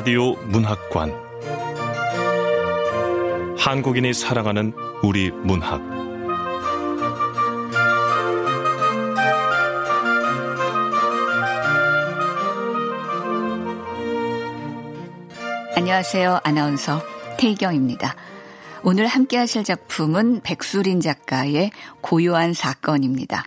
라디오 0.00 0.32
문학관 0.46 1.12
한국인이 3.58 4.14
사랑하는 4.14 4.72
우리 5.02 5.30
문학 5.30 5.78
안녕하세요. 15.76 16.40
아나운서 16.44 17.02
태희경입니다. 17.36 18.16
오늘 18.82 19.06
함께 19.06 19.36
하실 19.36 19.64
작품은 19.64 20.40
백수린 20.40 21.02
작가의 21.02 21.72
고요한 22.00 22.54
사건입니다. 22.54 23.44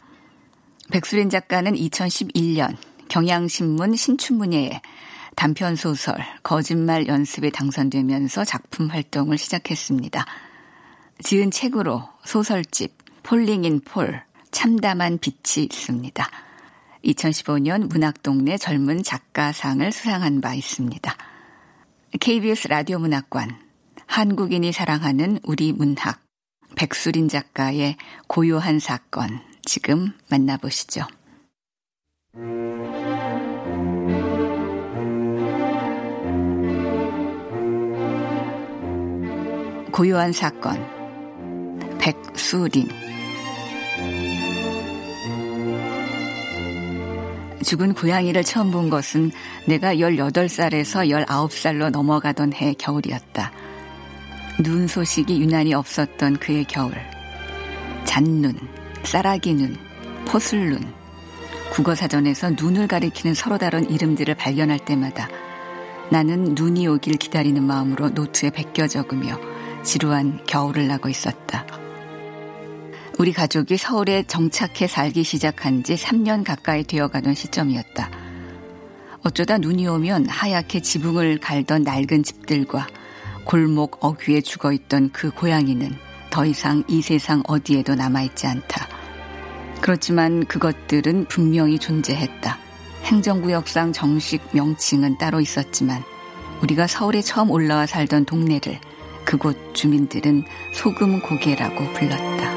백수린 0.92 1.32
작가는 1.32 1.74
2011년 1.74 2.78
경향신문 3.10 3.96
신춘문예에 3.96 4.82
단편 5.36 5.76
소설 5.76 6.16
거짓말 6.44 7.08
연습에 7.08 7.50
당선되면서 7.50 8.46
작품 8.46 8.88
활동을 8.88 9.38
시작했습니다. 9.38 10.26
지은 11.22 11.52
책으로 11.52 12.08
소설집 12.26 12.98
폴링인 13.24 13.82
폴 13.82 14.24
참담한 14.52 15.20
빛이 15.20 15.66
있습니다. 15.66 16.30
2015년 17.04 17.90
문학동네 17.90 18.58
젊은 18.58 19.04
작가상을 19.04 19.92
수상한 19.92 20.42
바 20.42 20.54
있습니다. 20.54 21.16
KBS 22.20 22.68
라디오 22.68 23.00
문학관 23.00 23.58
한국인이 24.06 24.72
사랑하는 24.72 25.40
우리 25.44 25.74
문학 25.74 26.22
백수린 26.76 27.28
작가의 27.28 27.98
고요한 28.28 28.80
사건 28.80 29.42
지금 29.64 30.14
만나보시죠. 30.30 31.08
고요한 39.94 40.32
사건 40.32 40.84
백수린 42.00 42.90
죽은 47.64 47.94
고양이를 47.94 48.44
처음 48.44 48.72
본 48.72 48.90
것은 48.90 49.32
내가 49.68 49.94
18살에서 49.94 51.08
19살로 51.12 51.92
넘어가던 51.92 52.54
해 52.54 52.74
겨울이었다. 52.74 53.52
눈 54.64 54.88
소식이 54.88 55.40
유난히 55.40 55.76
없었던 55.76 56.38
그의 56.38 56.66
겨울. 56.66 56.94
잔눈, 58.04 58.58
쌀아기 59.04 59.54
눈, 59.54 59.78
포슬눈. 60.26 60.92
국어사전에서 61.72 62.52
눈을 62.60 62.88
가리키는 62.88 63.36
서로 63.36 63.60
다른 63.60 63.88
이름들을 63.88 64.34
발견할 64.34 64.80
때마다 64.80 65.30
나는 66.10 66.56
눈이 66.56 66.88
오길 66.88 67.18
기다리는 67.18 67.62
마음으로 67.64 68.10
노트에 68.10 68.50
베껴 68.50 68.88
적으며 68.88 69.53
지루한 69.84 70.46
겨울을 70.46 70.88
나고 70.88 71.10
있었다. 71.10 71.66
우리 73.20 73.32
가족이 73.32 73.78
서울에 73.78 74.24
정착해 74.24 74.88
살기 74.88 75.24
시작한 75.24 75.84
지 75.84 75.96
3년 75.96 76.44
가까이 76.44 76.84
되어가던 76.84 77.36
시점이었다. 77.36 78.10
어쩌다 79.24 79.58
눈이 79.58 79.88
오면 79.88 80.28
하얗게 80.28 80.82
지붕을 80.82 81.40
갈던 81.40 81.84
낡은 81.84 82.24
집들과 82.24 82.88
골목 83.46 84.04
어귀에 84.04 84.42
죽어 84.42 84.74
있던 84.74 85.12
그 85.12 85.30
고양이는 85.32 85.96
더 86.30 86.46
이상 86.46 86.84
이 86.88 87.02
세상 87.02 87.44
어디에도 87.48 87.96
남아있지 87.96 88.48
않다. 88.48 88.88
그렇지만 89.82 90.46
그것들은 90.46 91.26
분명히 91.26 91.78
존재했다. 91.78 92.58
행정구역상 93.04 93.94
정식 93.94 94.42
명칭은 94.54 95.18
따로 95.18 95.42
있었지만 95.42 96.04
우리가 96.62 96.88
서울에 96.88 97.22
처음 97.22 97.52
올라와 97.52 97.86
살던 97.86 98.26
동네를 98.26 98.80
그곳 99.26 99.56
주민들은 99.74 100.44
소금 100.74 101.22
고개라고 101.22 101.76
불렀다. 101.94 102.54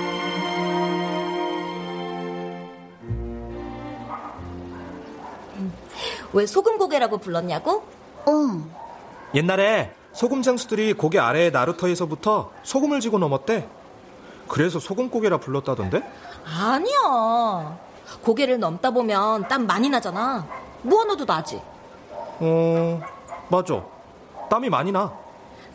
왜 6.32 6.46
소금 6.46 6.78
고개라고 6.78 7.18
불렀냐고? 7.18 7.84
어. 8.26 8.32
옛날에 9.34 9.92
소금 10.12 10.42
장수들이 10.42 10.94
고개 10.94 11.18
아래의 11.18 11.50
나루터에서부터 11.50 12.52
소금을 12.62 13.00
지고 13.00 13.18
넘었대. 13.18 13.68
그래서 14.48 14.78
소금 14.78 15.10
고개라 15.10 15.38
불렀다던데? 15.38 16.02
아니야. 16.44 17.78
고개를 18.22 18.58
넘다 18.58 18.90
보면 18.90 19.48
땀 19.48 19.66
많이 19.66 19.88
나잖아. 19.88 20.46
무언어도 20.82 21.24
나지. 21.24 21.60
어, 22.38 23.00
맞아. 23.48 23.82
땀이 24.48 24.68
많이 24.68 24.92
나. 24.92 25.25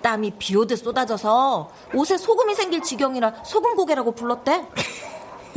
땀이 0.01 0.33
비 0.37 0.55
오듯 0.55 0.79
쏟아져서 0.79 1.71
옷에 1.93 2.17
소금이 2.17 2.55
생길 2.55 2.81
지경이라 2.81 3.43
소금고개라고 3.43 4.11
불렀대. 4.13 4.67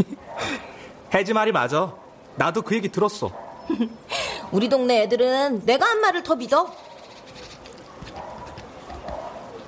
해지 1.14 1.32
말이 1.32 1.52
맞아. 1.52 1.94
나도 2.36 2.62
그 2.62 2.74
얘기 2.74 2.88
들었어. 2.88 3.30
우리 4.52 4.68
동네 4.68 5.02
애들은 5.02 5.64
내가 5.64 5.86
한 5.86 6.00
말을 6.00 6.22
더 6.22 6.36
믿어. 6.36 6.72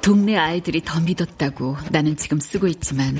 동네 0.02 0.36
아이들이 0.36 0.82
더 0.84 1.00
믿었다고 1.00 1.76
나는 1.90 2.16
지금 2.16 2.38
쓰고 2.38 2.68
있지만 2.68 3.18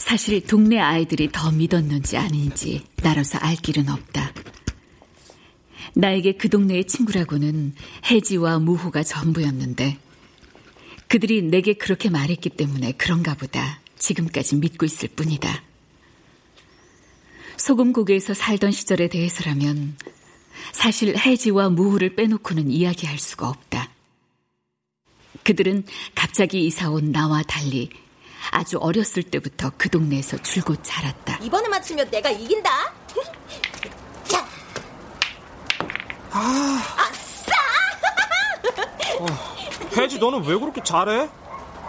사실 0.00 0.44
동네 0.44 0.80
아이들이 0.80 1.30
더 1.30 1.52
믿었는지 1.52 2.16
아닌지 2.16 2.84
나로서 3.02 3.38
알 3.38 3.54
길은 3.54 3.88
없다. 3.88 4.32
나에게 5.94 6.32
그 6.32 6.48
동네의 6.48 6.86
친구라고는 6.86 7.74
혜지와 8.10 8.58
무호가 8.58 9.02
전부였는데 9.02 9.98
그들이 11.08 11.42
내게 11.42 11.72
그렇게 11.72 12.10
말했기 12.10 12.50
때문에 12.50 12.92
그런가 12.92 13.34
보다 13.34 13.80
지금까지 13.98 14.56
믿고 14.56 14.86
있을 14.86 15.08
뿐이다. 15.08 15.62
소금 17.56 17.92
고개에서 17.92 18.34
살던 18.34 18.72
시절에 18.72 19.08
대해서라면 19.08 19.96
사실 20.72 21.16
혜지와 21.16 21.70
무호를 21.70 22.14
빼놓고는 22.14 22.70
이야기할 22.70 23.18
수가 23.18 23.48
없다. 23.48 23.90
그들은 25.44 25.84
갑자기 26.14 26.66
이사온 26.66 27.10
나와 27.10 27.42
달리 27.42 27.90
아주 28.50 28.78
어렸을 28.78 29.22
때부터 29.22 29.72
그 29.76 29.88
동네에서 29.88 30.42
줄곧 30.42 30.80
자랐다. 30.82 31.38
이번에 31.38 31.68
맞추면 31.68 32.10
내가 32.10 32.30
이긴다. 32.30 32.70
자. 34.24 34.46
아. 36.30 36.96
아싸! 36.96 37.52
어, 39.20 39.57
혜지 39.98 40.18
너는 40.18 40.44
왜 40.44 40.56
그렇게 40.58 40.82
잘해? 40.82 41.28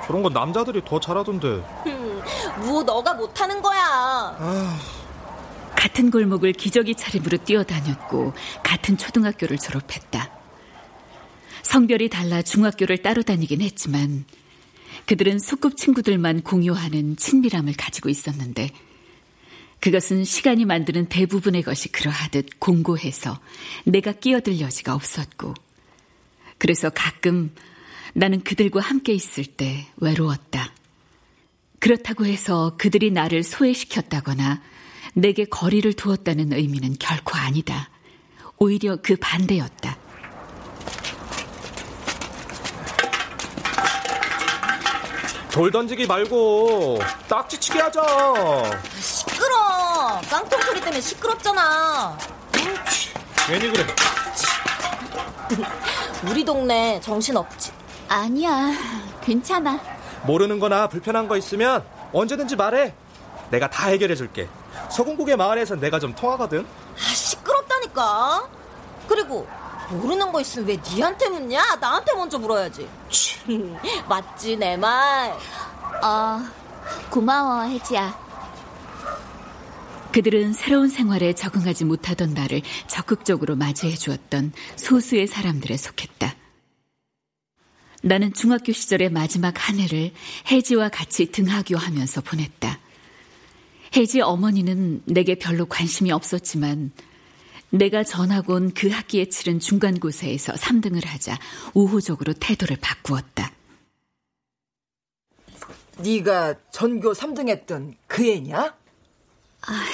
저런 0.05 0.23
건 0.23 0.33
남자들이 0.33 0.83
더 0.83 0.99
잘하던데. 0.99 1.47
음, 1.85 2.21
뭐 2.65 2.81
너가 2.83 3.13
못하는 3.13 3.61
거야. 3.61 3.79
아. 3.79 4.79
같은 5.75 6.09
골목을 6.11 6.53
기저귀 6.53 6.95
차림으로 6.95 7.37
뛰어다녔고 7.37 8.33
같은 8.63 8.97
초등학교를 8.97 9.57
졸업했다. 9.57 10.31
성별이 11.61 12.09
달라 12.09 12.41
중학교를 12.41 12.97
따로 12.97 13.21
다니긴 13.21 13.61
했지만 13.61 14.25
그들은 15.05 15.39
소꿉 15.39 15.75
친구들만 15.75 16.41
공유하는 16.41 17.15
친밀함을 17.15 17.73
가지고 17.77 18.09
있었는데 18.09 18.69
그것은 19.79 20.23
시간이 20.23 20.65
만드는 20.65 21.07
대부분의 21.07 21.61
것이 21.61 21.89
그러하듯 21.91 22.59
공고해서 22.59 23.39
내가 23.85 24.11
끼어들 24.11 24.59
여지가 24.59 24.93
없었고 24.93 25.53
그래서 26.57 26.89
가끔 26.89 27.53
나는 28.13 28.41
그들과 28.41 28.81
함께 28.81 29.13
있을 29.13 29.45
때 29.45 29.87
외로웠다. 29.97 30.73
그렇다고 31.79 32.25
해서 32.25 32.75
그들이 32.77 33.11
나를 33.11 33.43
소외시켰다거나 33.43 34.61
내게 35.13 35.45
거리를 35.45 35.93
두었다는 35.93 36.53
의미는 36.53 36.95
결코 36.99 37.37
아니다. 37.37 37.89
오히려 38.57 38.97
그 39.01 39.15
반대였다. 39.15 39.97
돌 45.51 45.71
던지기 45.71 46.05
말고 46.05 46.99
딱지치기 47.27 47.79
하자. 47.79 48.01
시끄러. 48.99 50.21
깡통 50.29 50.61
소리 50.61 50.79
때문에 50.79 51.01
시끄럽잖아. 51.01 52.17
괜히 53.47 53.71
그래. 53.71 53.85
우리 56.29 56.45
동네 56.45 56.99
정신 57.01 57.35
없지. 57.35 57.78
아니야, 58.09 58.71
괜찮아. 59.21 59.79
모르는 60.23 60.59
거나 60.59 60.87
불편한 60.89 61.27
거 61.27 61.37
있으면 61.37 61.85
언제든지 62.11 62.55
말해. 62.55 62.93
내가 63.51 63.69
다 63.69 63.87
해결해 63.87 64.15
줄게. 64.15 64.49
소금국의 64.91 65.37
마을에서 65.37 65.75
내가 65.75 65.99
좀 65.99 66.13
통하거든. 66.13 66.65
아, 66.65 67.13
시끄럽다니까. 67.13 68.49
그리고 69.07 69.47
모르는 69.91 70.31
거 70.31 70.41
있으면 70.41 70.67
왜 70.67 70.77
니한테 70.91 71.29
묻냐? 71.29 71.75
나한테 71.79 72.13
먼저 72.13 72.37
물어야지. 72.37 72.87
맞지 74.09 74.57
내 74.57 74.75
말. 74.75 75.31
어, 76.03 76.41
고마워, 77.09 77.63
혜지야. 77.63 78.29
그들은 80.11 80.53
새로운 80.53 80.89
생활에 80.89 81.33
적응하지 81.33 81.85
못하던 81.85 82.33
나를 82.33 82.61
적극적으로 82.87 83.55
맞이해 83.55 83.95
주었던 83.95 84.53
소수의 84.75 85.27
사람들에 85.27 85.77
속했다. 85.77 86.33
나는 88.01 88.33
중학교 88.33 88.71
시절의 88.71 89.11
마지막 89.11 89.53
한 89.67 89.79
해를 89.79 90.11
혜지와 90.49 90.89
같이 90.89 91.31
등하교하면서 91.31 92.21
보냈다. 92.21 92.79
혜지 93.95 94.21
어머니는 94.21 95.01
내게 95.05 95.35
별로 95.35 95.65
관심이 95.65 96.11
없었지만 96.11 96.91
내가 97.71 98.03
전학 98.03 98.49
온 98.49 98.71
그 98.73 98.89
학기에 98.89 99.25
치른 99.25 99.59
중간고사에서 99.59 100.53
3등을 100.53 101.05
하자 101.05 101.37
우호적으로 101.73 102.33
태도를 102.33 102.77
바꾸었다. 102.77 103.51
네가 105.97 106.55
전교 106.71 107.13
3등 107.13 107.49
했던 107.49 107.95
그 108.07 108.25
애냐? 108.25 108.75
아, 109.61 109.85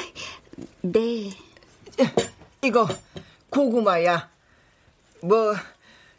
네. 0.82 1.32
이거 2.64 2.88
고구마야. 3.50 4.30
뭐 5.22 5.56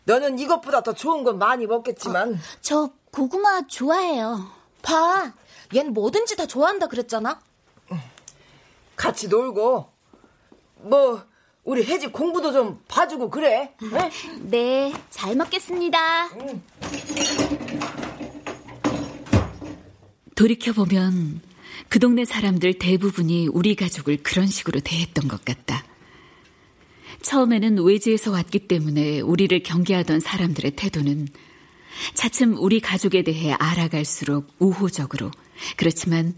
너는 0.07 0.39
이것보다 0.39 0.83
더 0.83 0.93
좋은 0.95 1.23
건 1.25 1.39
많이 1.39 1.67
먹겠지만 1.67 2.35
어, 2.35 2.39
저 2.61 2.91
고구마 3.13 3.63
좋아해요. 3.67 4.51
봐. 4.83 5.33
얜 5.71 5.89
뭐든지 5.91 6.37
다 6.37 6.47
좋아한다 6.47 6.87
그랬잖아. 6.87 7.41
같이 8.95 9.29
놀고 9.29 9.91
뭐 10.83 11.23
우리 11.65 11.85
혜지 11.85 12.07
공부도 12.13 12.53
좀 12.53 12.81
봐주고 12.89 13.31
그래. 13.31 13.75
네, 13.83 14.11
네 14.91 14.93
잘 15.11 15.35
먹겠습니다. 15.35 16.29
응. 16.41 16.63
돌이켜보면 20.35 21.41
그 21.89 21.99
동네 21.99 22.25
사람들 22.25 22.79
대부분이 22.79 23.49
우리 23.49 23.75
가족을 23.75 24.19
그런 24.23 24.47
식으로 24.47 24.81
대했던 24.81 25.29
것 25.29 25.45
같다. 25.45 25.85
처음에는 27.27 27.83
외지에서 27.83 28.31
왔기 28.31 28.69
때문에 28.69 29.19
우리를 29.21 29.61
경계하던 29.65 30.21
사람들의 30.21 30.77
태도는 30.77 31.27
차츰 32.15 32.57
우리 32.57 32.79
가족에 32.79 33.25
대해 33.25 33.53
알아갈수록 33.53 34.47
우호적으로 34.61 35.33
그렇지만 35.77 36.35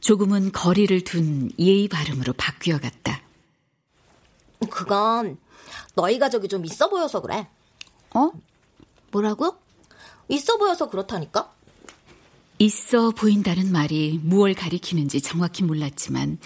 조금은 0.00 0.52
거리를 0.52 1.04
둔 1.04 1.50
예의 1.58 1.88
발음으로 1.88 2.34
바뀌어 2.34 2.78
갔다. 2.78 3.22
그건 4.68 5.38
너희 5.94 6.18
가족이 6.18 6.48
좀 6.48 6.66
있어 6.66 6.90
보여서 6.90 7.22
그래. 7.22 7.48
어? 8.14 8.30
뭐라고? 9.12 9.56
있어 10.28 10.58
보여서 10.58 10.90
그렇다니까? 10.90 11.54
있어 12.58 13.10
보인다는 13.10 13.72
말이 13.72 14.20
무엇을 14.22 14.54
가리키는지 14.54 15.22
정확히 15.22 15.62
몰랐지만 15.62 16.38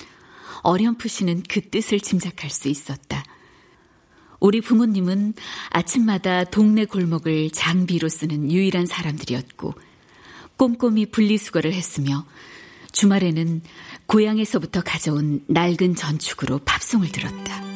어렴풋이는 0.62 1.42
그 1.48 1.70
뜻을 1.70 1.98
짐작할 1.98 2.50
수 2.50 2.68
있었다. 2.68 3.19
우리 4.40 4.62
부모님은 4.62 5.34
아침마다 5.68 6.44
동네 6.44 6.86
골목을 6.86 7.50
장비로 7.50 8.08
쓰는 8.08 8.50
유일한 8.50 8.86
사람들이었고 8.86 9.74
꼼꼼히 10.56 11.06
분리수거를 11.06 11.72
했으며 11.74 12.26
주말에는 12.92 13.60
고향에서부터 14.06 14.80
가져온 14.80 15.44
낡은 15.46 15.94
전축으로 15.94 16.60
팝송을 16.64 17.12
들었다. 17.12 17.70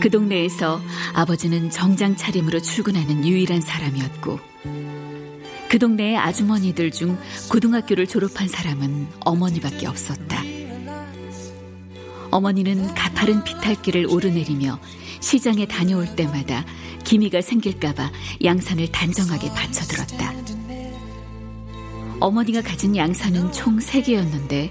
그 0.00 0.10
동네에서 0.10 0.80
아버지는 1.14 1.68
정장 1.70 2.16
차림으로 2.16 2.60
출근하는 2.60 3.26
유일한 3.26 3.60
사람이었고 3.60 4.38
그 5.68 5.78
동네의 5.80 6.16
아주머니들 6.16 6.92
중 6.92 7.18
고등학교를 7.50 8.06
졸업한 8.06 8.46
사람은 8.46 9.08
어머니밖에 9.20 9.86
없었다. 9.88 10.65
어머니는 12.30 12.94
가파른 12.94 13.44
비탈길을 13.44 14.06
오르내리며 14.08 14.78
시장에 15.20 15.66
다녀올 15.66 16.14
때마다 16.16 16.64
기미가 17.04 17.40
생길까봐 17.40 18.10
양산을 18.44 18.90
단정하게 18.92 19.48
받쳐들었다. 19.50 20.34
어머니가 22.20 22.62
가진 22.62 22.96
양산은 22.96 23.52
총 23.52 23.78
3개였는데 23.78 24.70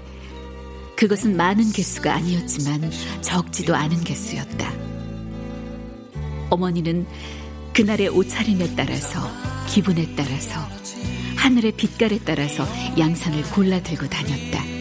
그것은 0.96 1.36
많은 1.36 1.72
개수가 1.72 2.12
아니었지만 2.12 2.90
적지도 3.20 3.74
않은 3.74 4.02
개수였다. 4.02 4.72
어머니는 6.50 7.06
그날의 7.72 8.08
옷차림에 8.08 8.74
따라서 8.74 9.20
기분에 9.68 10.14
따라서 10.16 10.60
하늘의 11.36 11.72
빛깔에 11.72 12.20
따라서 12.24 12.66
양산을 12.98 13.42
골라 13.50 13.82
들고 13.82 14.08
다녔다. 14.08 14.75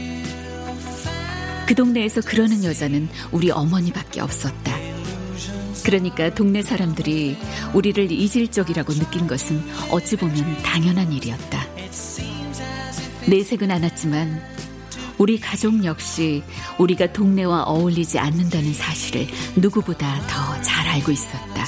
그 1.68 1.74
동네에서 1.76 2.22
그러는 2.22 2.64
여자는 2.64 3.10
우리 3.32 3.52
어머니밖에 3.52 4.22
없었다. 4.22 4.78
그러니까 5.84 6.34
동네 6.34 6.62
사람들이 6.62 7.38
우리를 7.74 8.12
이질적이라고 8.12 8.94
느낀 8.94 9.28
것은 9.28 9.62
어찌 9.92 10.16
보면 10.16 10.58
당연한 10.64 11.12
일이었다. 11.12 11.66
내색은 13.28 13.72
않았지만 13.72 14.42
우리 15.18 15.40
가족 15.40 15.84
역시 15.86 16.44
우리가 16.78 17.14
동네와 17.14 17.64
어울리지 17.64 18.20
않는다는 18.20 18.74
사실을 18.74 19.28
누구보다 19.56 20.22
더 20.28 20.56
잘 20.62 20.88
알고 20.88 21.12
있었다. 21.12 21.66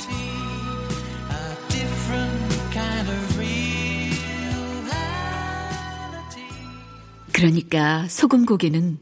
그러니까 7.31 8.07
소금 8.07 8.45
고기는 8.45 8.97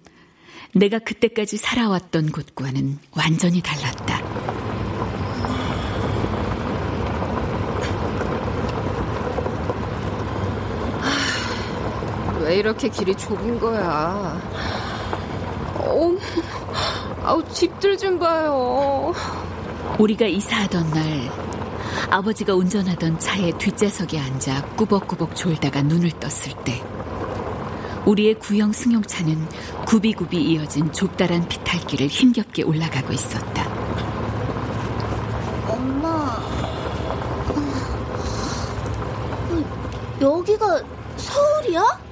내가 0.75 0.99
그때까지 0.99 1.55
살아왔던 1.55 2.33
곳과는 2.33 2.99
완전히 3.15 3.61
달랐다. 3.61 4.19
왜 12.41 12.57
이렇게 12.57 12.89
길이 12.89 13.15
좁은 13.15 13.57
거야? 13.57 14.37
어, 15.75 16.17
아우 17.23 17.41
집들 17.53 17.97
좀 17.97 18.19
봐요. 18.19 19.13
우리가 19.97 20.25
이사하던 20.25 20.91
날 20.91 21.31
아버지가 22.09 22.53
운전하던 22.53 23.17
차의 23.19 23.57
뒷좌석에 23.57 24.19
앉아 24.19 24.65
꾸벅꾸벅 24.75 25.37
졸다가 25.37 25.81
눈을 25.83 26.11
떴을 26.19 26.53
때 26.65 26.83
우리의 28.05 28.35
구형 28.35 28.71
승용차는 28.71 29.47
굽이굽이 29.85 30.37
이어진 30.37 30.91
좁다란 30.91 31.47
비탈길을 31.47 32.07
힘겹게 32.07 32.63
올라가고 32.63 33.13
있었다. 33.13 33.65
엄마, 35.67 36.39
여기가 40.21 40.83
서울이야? 41.17 42.05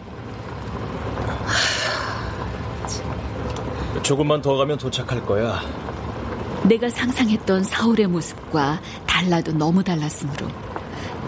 조금만 4.01 4.41
더 4.41 4.55
가면 4.57 4.77
도착할 4.77 5.25
거야. 5.25 5.62
내가 6.63 6.89
상상했던 6.89 7.63
서울의 7.63 8.07
모습과 8.07 8.81
달라도 9.05 9.51
너무 9.51 9.83
달랐으므로 9.83 10.47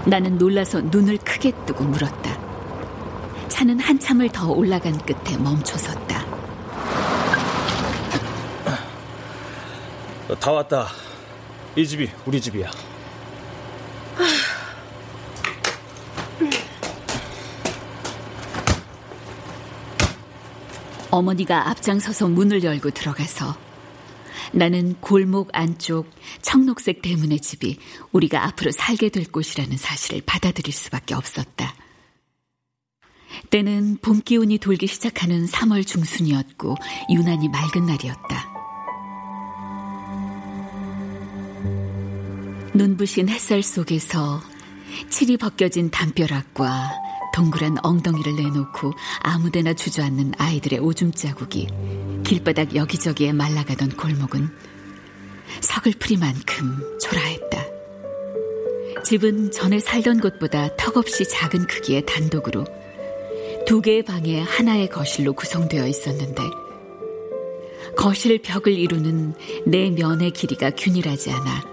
나는 0.06 0.38
놀라서 0.38 0.82
눈을 0.82 1.18
크게 1.20 1.52
뜨고 1.66 1.84
물었다. 1.84 2.45
차는 3.56 3.80
한참을 3.80 4.28
더 4.34 4.52
올라간 4.52 4.98
끝에 5.06 5.38
멈춰섰다. 5.38 6.26
다 10.38 10.52
왔다. 10.52 10.90
이 11.78 11.88
집이 11.88 12.10
우리 12.26 12.42
집이야. 12.42 12.70
어머니가 21.10 21.70
앞장서서 21.70 22.28
문을 22.28 22.62
열고 22.62 22.90
들어가서 22.90 23.56
나는 24.52 24.96
골목 25.00 25.48
안쪽 25.54 26.10
청록색 26.42 27.02
대문의 27.02 27.40
집이 27.40 27.80
우리가 28.12 28.44
앞으로 28.48 28.72
살게 28.72 29.08
될 29.08 29.24
곳이라는 29.32 29.78
사실을 29.78 30.24
받아들일 30.26 30.74
수밖에 30.74 31.16
없었다. 31.16 31.74
때는 33.56 34.00
봄 34.02 34.20
기운이 34.22 34.58
돌기 34.58 34.86
시작하는 34.86 35.46
3월 35.46 35.88
중순이었고 35.88 36.76
유난히 37.10 37.48
맑은 37.48 37.86
날이었다. 37.86 38.54
눈부신 42.74 43.30
햇살 43.30 43.64
속에서 43.64 44.42
칠이 45.10 45.38
벗겨진 45.38 45.90
담벼락과 45.90 46.92
동그란 47.34 47.78
엉덩이를 47.82 48.36
내놓고 48.36 48.92
아무데나 49.22 49.74
주저앉는 49.74 50.34
아이들의 50.38 50.80
오줌 50.80 51.14
자국이 51.14 51.70
길바닥 52.26 52.76
여기저기에 52.76 53.32
말라가던 53.32 53.92
골목은 53.92 54.50
서글프리만큼 55.62 57.00
초라했다. 57.00 57.64
집은 59.06 59.52
전에 59.52 59.80
살던 59.80 60.20
곳보다 60.20 60.76
턱없이 60.76 61.30
작은 61.30 61.68
크기의 61.68 62.06
단독으로 62.06 62.66
두 63.66 63.82
개의 63.82 64.04
방에 64.04 64.42
하나의 64.42 64.90
거실로 64.90 65.34
구성되어 65.34 65.88
있었는데 65.88 66.44
거실 67.98 68.40
벽을 68.42 68.74
이루는 68.74 69.34
네 69.66 69.90
면의 69.90 70.32
길이가 70.32 70.70
균일하지 70.70 71.32
않아 71.32 71.64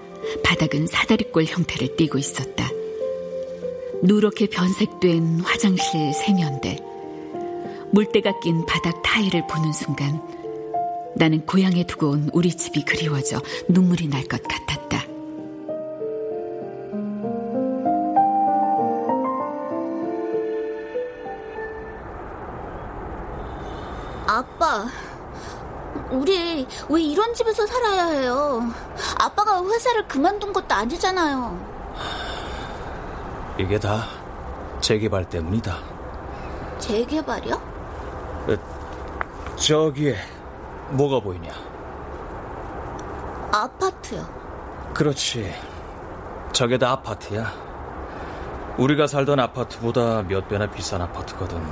바닥은 0.42 0.86
사다리꼴 0.86 1.44
형태를 1.44 1.96
띠고 1.96 2.16
있었다. 2.18 2.70
누렇게 4.04 4.46
변색된 4.46 5.40
화장실 5.40 6.12
세면대, 6.12 6.78
물때가 7.92 8.40
낀 8.40 8.64
바닥 8.66 9.02
타일을 9.02 9.46
보는 9.46 9.72
순간 9.72 10.20
나는 11.16 11.44
고향에 11.44 11.84
두고 11.86 12.10
온 12.10 12.30
우리 12.32 12.50
집이 12.56 12.84
그리워져 12.84 13.40
눈물이 13.68 14.08
날 14.08 14.24
것 14.24 14.42
같았다. 14.42 15.11
아빠, 24.46 24.86
우리 26.10 26.66
왜 26.88 27.00
이런 27.00 27.32
집에서 27.32 27.64
살아야 27.64 28.06
해요? 28.06 28.60
아빠가 29.20 29.62
회사를 29.64 30.08
그만둔 30.08 30.52
것도 30.52 30.74
아니잖아요. 30.74 31.56
이게 33.58 33.78
다 33.78 34.06
재개발 34.80 35.28
때문이다. 35.28 35.76
재개발이요? 36.80 37.54
어, 37.54 39.56
저기에 39.56 40.16
뭐가 40.90 41.20
보이냐? 41.20 41.52
아파트요. 43.52 44.26
그렇지. 44.92 45.54
저게 46.52 46.78
다 46.78 46.90
아파트야. 46.90 47.52
우리가 48.76 49.06
살던 49.06 49.38
아파트보다 49.38 50.22
몇 50.22 50.48
배나 50.48 50.68
비싼 50.68 51.00
아파트거든. 51.00 51.62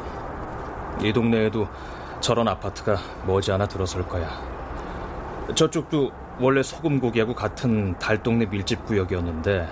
이 1.00 1.12
동네에도 1.12 1.66
저런 2.20 2.48
아파트가 2.48 2.98
머지않아 3.26 3.66
들어설 3.66 4.06
거야. 4.06 4.28
저쪽도 5.54 6.10
원래 6.38 6.62
소금고기하고 6.62 7.34
같은 7.34 7.98
달동네 7.98 8.46
밀집 8.46 8.84
구역이었는데 8.86 9.68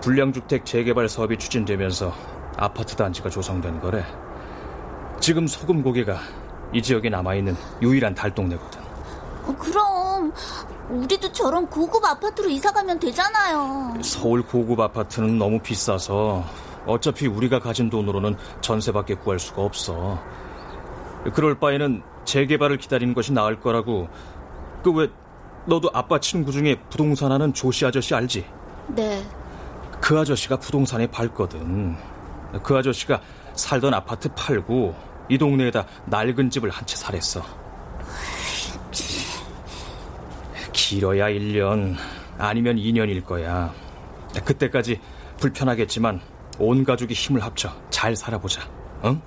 불량주택 0.00 0.64
재개발 0.64 1.08
사업이 1.08 1.36
추진되면서 1.36 2.12
아파트 2.56 2.96
단지가 2.96 3.28
조성된 3.28 3.80
거래. 3.80 4.04
지금 5.20 5.46
소금고기가 5.46 6.18
이 6.72 6.82
지역에 6.82 7.08
남아있는 7.10 7.56
유일한 7.82 8.14
달동네거든. 8.14 8.80
어, 9.46 9.56
그럼 9.58 10.32
우리도 10.90 11.32
저런 11.32 11.66
고급 11.66 12.04
아파트로 12.04 12.48
이사가면 12.48 12.98
되잖아요. 12.98 13.94
서울 14.02 14.42
고급 14.42 14.80
아파트는 14.80 15.38
너무 15.38 15.58
비싸서 15.60 16.44
어차피 16.86 17.26
우리가 17.26 17.58
가진 17.58 17.90
돈으로는 17.90 18.36
전세밖에 18.60 19.14
구할 19.16 19.38
수가 19.38 19.62
없어. 19.62 20.18
그럴 21.34 21.58
바에는 21.58 22.02
재개발을 22.24 22.78
기다리는 22.78 23.14
것이 23.14 23.32
나을 23.32 23.60
거라고. 23.60 24.08
그 24.82 24.92
왜 24.92 25.08
너도 25.68 25.90
아빠 25.92 26.18
친구 26.18 26.50
중에 26.50 26.76
부동산 26.88 27.30
하는 27.30 27.52
조씨 27.52 27.84
아저씨 27.84 28.14
알지? 28.14 28.44
네. 28.88 29.22
그 30.00 30.18
아저씨가 30.18 30.56
부동산에 30.56 31.06
밟거든. 31.08 31.94
그 32.62 32.74
아저씨가 32.76 33.20
살던 33.54 33.92
아파트 33.92 34.32
팔고 34.34 34.94
이 35.28 35.36
동네에다 35.36 35.84
낡은 36.06 36.48
집을 36.48 36.70
한채 36.70 36.96
살했어. 36.96 37.42
길어야 40.72 41.28
1년, 41.28 41.96
아니면 42.38 42.76
2년일 42.76 43.26
거야. 43.26 43.70
그때까지 44.44 44.98
불편하겠지만 45.38 46.20
온 46.58 46.82
가족이 46.84 47.12
힘을 47.12 47.42
합쳐 47.42 47.70
잘 47.90 48.16
살아보자. 48.16 48.62
응? 49.04 49.20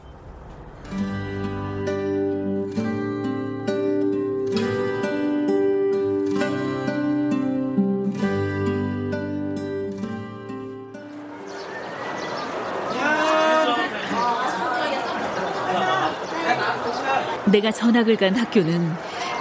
내가 17.51 17.71
전학을 17.71 18.15
간 18.15 18.35
학교는 18.35 18.93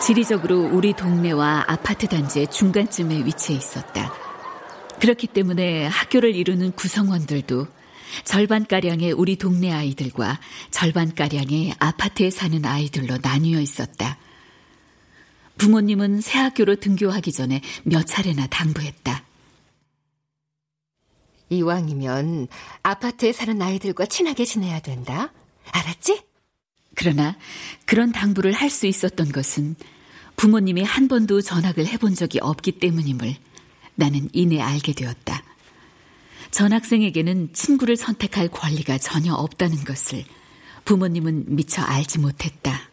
지리적으로 0.03 0.69
우리 0.73 0.93
동네와 0.95 1.67
아파트 1.69 2.09
단지의 2.09 2.49
중간쯤에 2.51 3.25
위치해 3.25 3.57
있었다. 3.57 4.13
그렇기 5.01 5.29
때문에 5.29 5.87
학교를 5.87 6.35
이루는 6.35 6.73
구성원들도 6.73 7.69
절반가량의 8.25 9.13
우리 9.13 9.37
동네 9.37 9.73
아이들과 9.73 10.41
절반가량의 10.73 11.75
아파트에 11.79 12.31
사는 12.31 12.65
아이들로 12.65 13.19
나뉘어 13.23 13.61
있었다. 13.61 14.19
부모님은 15.59 16.21
새 16.21 16.39
학교로 16.39 16.77
등교하기 16.77 17.31
전에 17.31 17.61
몇 17.85 18.07
차례나 18.07 18.49
당부했다. 18.49 19.23
이왕이면 21.51 22.49
아파트에 22.83 23.33
사는 23.33 23.61
아이들과 23.63 24.07
친하게 24.07 24.45
지내야 24.45 24.81
된다. 24.81 25.33
알았지? 25.71 26.30
그러나 26.95 27.37
그런 27.87 28.13
당부를 28.13 28.53
할 28.53 28.71
수 28.71 28.87
있었던 28.87 29.33
것은 29.33 29.77
부모님이 30.37 30.83
한 30.83 31.09
번도 31.09 31.43
전학을 31.43 31.87
해본 31.87 32.15
적이 32.15 32.39
없기 32.41 32.73
때문임을 32.79 33.37
나는 33.95 34.29
이내 34.33 34.61
알게 34.61 34.95
되었다. 34.95 35.43
전학생에게는 36.51 37.53
친구를 37.53 37.97
선택할 37.97 38.49
권리가 38.49 38.99
전혀 38.99 39.35
없다는 39.35 39.85
것을 39.85 40.25
부모님은 40.85 41.55
미처 41.55 41.83
알지 41.83 42.19
못했다. 42.19 42.90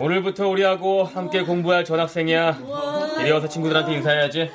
오늘부터 0.00 0.48
우리하고 0.48 1.04
함께 1.04 1.42
공부할 1.42 1.84
전학생이야. 1.84 2.58
이리 3.20 3.30
와서 3.30 3.48
친구들한테 3.48 3.94
인사해야지. 3.94 4.50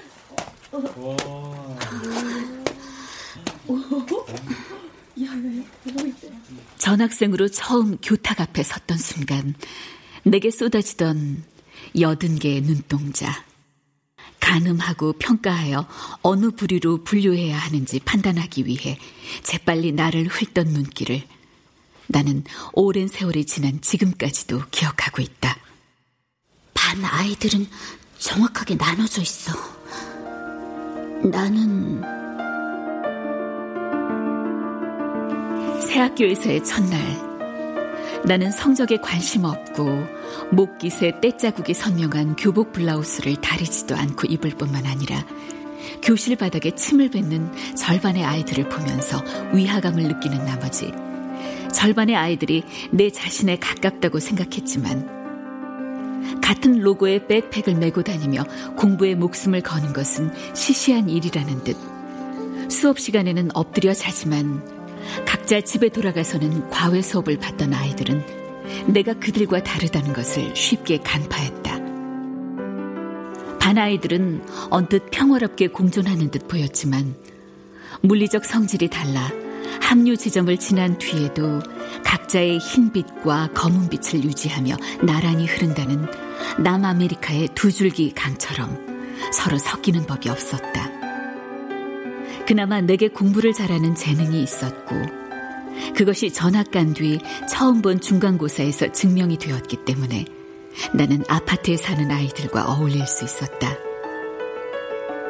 전학생으로 6.78 7.50
처음 7.50 7.98
교탁 7.98 8.40
앞에 8.42 8.64
섰던 8.64 8.98
순간 8.98 9.56
내게 10.24 10.50
쏟아지던 10.50 11.44
여든 12.00 12.40
개의 12.40 12.62
눈동자. 12.62 13.44
가늠하고 14.40 15.14
평가하여 15.14 15.88
어느 16.22 16.52
부류로 16.52 17.04
분류해야 17.04 17.58
하는지 17.58 18.00
판단하기 18.00 18.66
위해 18.66 18.98
재빨리 19.42 19.94
나를 19.94 20.28
훑던 20.28 20.68
눈길을 20.68 21.24
나는 22.08 22.44
오랜 22.74 23.08
세월이 23.08 23.46
지난 23.46 23.82
지금까지도 23.82 24.64
기억하고 24.72 25.22
있다. 25.22 25.58
반 26.74 27.04
아이들은 27.04 27.68
정확하게 28.20 28.76
나눠져 28.76 29.22
있어. 29.22 29.54
나는 31.24 32.02
새 35.82 36.00
학교에서의 36.00 36.64
첫날 36.64 37.00
나는 38.26 38.52
성적에 38.52 38.98
관심 38.98 39.44
없고 39.44 40.06
목깃에 40.52 41.20
때자국이 41.22 41.74
선명한 41.74 42.36
교복 42.38 42.72
블라우스를 42.74 43.36
다리지도 43.42 43.96
않고 43.96 44.28
입을 44.28 44.52
뿐만 44.52 44.86
아니라 44.86 45.26
교실 46.02 46.36
바닥에 46.36 46.72
침을 46.72 47.10
뱉는 47.10 47.76
절반의 47.76 48.24
아이들을 48.24 48.70
보면서 48.70 49.22
위화감을 49.54 50.04
느끼는 50.04 50.46
나머지 50.46 50.92
절반의 51.74 52.16
아이들이 52.16 52.64
내 52.92 53.10
자신에 53.10 53.58
가깝다고 53.58 54.20
생각했지만 54.20 55.24
같은 56.42 56.80
로고의 56.80 57.28
백팩을 57.28 57.78
메고 57.80 58.04
다니며 58.04 58.44
공부에 58.78 59.16
목숨을 59.16 59.62
거는 59.62 59.94
것은 59.94 60.32
시시한 60.56 61.10
일이라는 61.10 61.64
듯 61.64 61.76
수업 62.72 63.00
시간에는 63.00 63.50
엎드려 63.54 63.94
자지만 63.94 64.64
각자 65.26 65.60
집에 65.62 65.90
돌아가서는 65.90 66.70
과외 66.70 67.02
수업을 67.02 67.38
받던 67.38 67.74
아이들은 67.74 68.24
내가 68.88 69.14
그들과 69.14 69.64
다르다는 69.64 70.14
것을 70.14 70.56
쉽게 70.56 71.00
간파했다. 71.00 71.74
반 73.60 73.78
아이들은 73.78 74.46
언뜻 74.70 75.10
평화롭게 75.12 75.68
공존하는 75.68 76.32
듯 76.32 76.48
보였지만 76.48 77.16
물리적 78.02 78.46
성질이 78.46 78.90
달라 78.90 79.43
합류 79.82 80.18
지점을 80.18 80.56
지난 80.58 80.98
뒤에도 80.98 81.62
각자의 82.04 82.60
흰빛과 82.60 83.50
검은빛을 83.54 84.24
유지하며 84.24 84.76
나란히 85.04 85.46
흐른다는 85.46 86.06
남아메리카의 86.60 87.50
두 87.56 87.72
줄기 87.72 88.12
강처럼 88.14 88.94
서로 89.32 89.58
섞이는 89.58 90.06
법이 90.06 90.30
없었다. 90.30 90.92
그나마 92.46 92.82
내게 92.82 93.08
공부를 93.08 93.54
잘하는 93.54 93.96
재능이 93.96 94.42
있었고 94.44 94.96
그것이 95.96 96.32
전학 96.32 96.72
간 96.72 96.94
뒤 96.94 97.20
처음 97.50 97.82
본 97.82 98.00
중간고사에서 98.00 98.92
증명이 98.92 99.38
되었기 99.38 99.78
때문에 99.86 100.26
나는 100.94 101.24
아파트에 101.28 101.78
사는 101.78 102.10
아이들과 102.10 102.66
어울릴 102.66 103.06
수 103.08 103.24
있었다. 103.26 103.76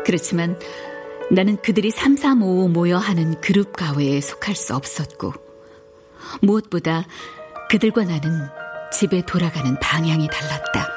그렇지만 0.06 0.58
나는 1.34 1.58
그들이 1.64 1.90
3355 1.90 2.68
모여 2.68 2.98
하는 3.00 3.42
그룹 3.42 3.76
가회에 3.76 4.22
속할 4.22 4.54
수 4.56 4.76
없었고 4.76 5.34
무엇보다 6.44 7.06
그들과 7.72 8.04
나는 8.04 8.48
집에 8.92 9.26
돌아가는 9.26 9.76
방향이 9.80 10.28
달랐다. 10.28 10.88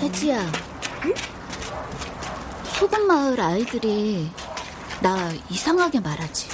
혜지야, 0.00 0.50
응? 1.04 1.14
소금마을 2.78 3.38
아이들이 3.38 4.30
나 5.02 5.30
이상하게 5.50 6.00
말하지. 6.00 6.48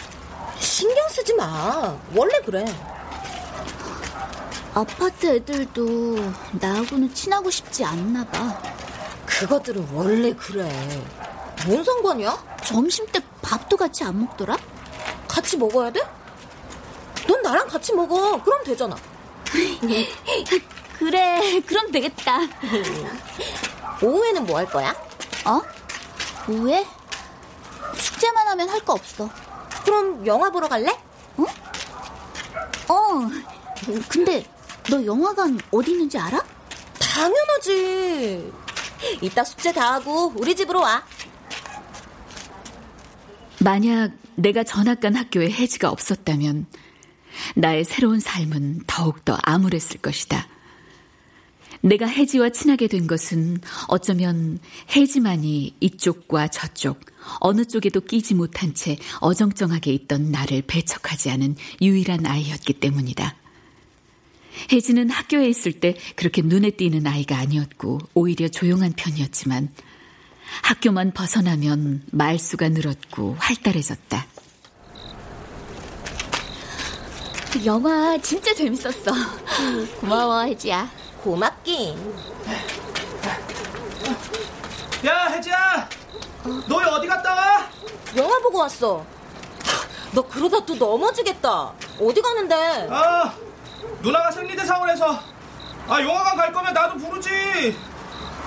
신경 0.59 1.09
쓰지 1.11 1.33
마. 1.35 1.97
원래 2.17 2.41
그래. 2.45 2.65
아파트 4.75 5.27
애들도 5.37 6.17
나하고는 6.53 7.13
친하고 7.15 7.51
싶지 7.51 7.85
않나 7.85 8.25
봐. 8.27 8.61
그것들은 9.27 9.89
원래 9.93 10.33
그래. 10.33 10.69
뭔 11.67 11.85
상관이야? 11.85 12.57
점심 12.65 13.07
때 13.09 13.21
밥도 13.43 13.77
같이 13.77 14.03
안 14.05 14.19
먹더라? 14.21 14.57
같이 15.29 15.57
먹어야 15.57 15.91
돼? 15.91 16.01
넌 17.29 17.43
나랑 17.43 17.69
같이 17.69 17.93
먹어. 17.93 18.43
그럼 18.43 18.65
되잖아. 18.65 18.97
그래, 20.99 21.61
그럼 21.67 21.91
되겠다. 21.93 22.39
오후에는 24.03 24.47
뭐 24.47 24.59
할 24.59 24.67
거야? 24.67 24.95
어? 25.45 25.61
오후에? 26.49 26.87
숙제만 27.97 28.49
하면 28.49 28.69
할 28.71 28.81
거 28.81 28.95
없어. 28.95 29.29
그럼 29.85 30.27
영화 30.27 30.51
보러 30.51 30.67
갈래? 30.69 30.97
응? 31.39 31.45
어. 32.89 33.29
근데 34.09 34.45
너 34.91 35.05
영화관 35.05 35.59
어디 35.71 35.93
있는지 35.93 36.19
알아? 36.19 36.45
당연하지. 36.99 38.53
이따 39.21 39.45
숙제 39.45 39.73
다 39.73 39.95
하고 39.95 40.33
우리 40.37 40.55
집으로 40.55 40.81
와. 40.81 41.05
만약 43.61 44.13
내가 44.35 44.65
전학 44.65 45.01
간 45.01 45.15
학교에 45.15 45.51
혜지가 45.51 45.91
없었다면 45.91 46.67
나의 47.55 47.85
새로운 47.85 48.19
삶은 48.21 48.83
더욱더 48.87 49.39
암울했을 49.43 50.01
것이다. 50.01 50.49
내가 51.81 52.07
혜지와 52.07 52.51
친하게 52.51 52.87
된 52.87 53.07
것은 53.07 53.61
어쩌면 53.89 54.61
혜지만이 54.95 55.75
이쪽과 55.81 56.49
저쪽, 56.49 57.01
어느 57.41 57.65
쪽에도 57.65 58.01
끼지 58.01 58.35
못한 58.35 58.73
채 58.75 58.97
어정쩡하게 59.21 59.93
있던 59.93 60.31
나를 60.31 60.63
배척하지 60.63 61.31
않은 61.31 61.57
유일한 61.81 62.25
아이였기 62.25 62.75
때문이다. 62.75 63.42
혜지는 64.71 65.11
학교에 65.11 65.49
있을 65.49 65.73
때 65.73 65.95
그렇게 66.17 66.43
눈에 66.43 66.71
띄는 66.71 67.07
아이가 67.07 67.37
아니었고 67.39 67.99
오히려 68.15 68.49
조용한 68.49 68.93
편이었지만 68.93 69.69
학교만 70.63 71.13
벗어나면 71.13 72.03
말수가 72.11 72.69
늘었고 72.71 73.37
활달해졌다. 73.39 74.27
영화 77.65 78.19
진짜 78.19 78.55
재밌었어. 78.55 79.13
고마워, 80.01 80.45
혜지야. 80.45 80.91
고맙긴. 81.23 81.97
야, 85.07 85.27
혜지야! 85.29 85.89
너 86.69 86.77
어디 86.77 87.07
갔다 87.07 87.35
와? 87.35 87.69
영화 88.17 88.39
보고 88.41 88.59
왔어. 88.59 89.05
너 90.13 90.23
그러다 90.23 90.65
또 90.65 90.75
넘어지겠다. 90.75 91.73
어디 92.01 92.21
가는데? 92.21 92.89
아, 92.91 93.35
누나가 94.03 94.31
생리대상을 94.31 94.89
해서. 94.91 95.19
아, 95.89 96.01
영화관 96.01 96.37
갈 96.37 96.53
거면 96.53 96.73
나도 96.73 96.97
부르지. 96.99 97.77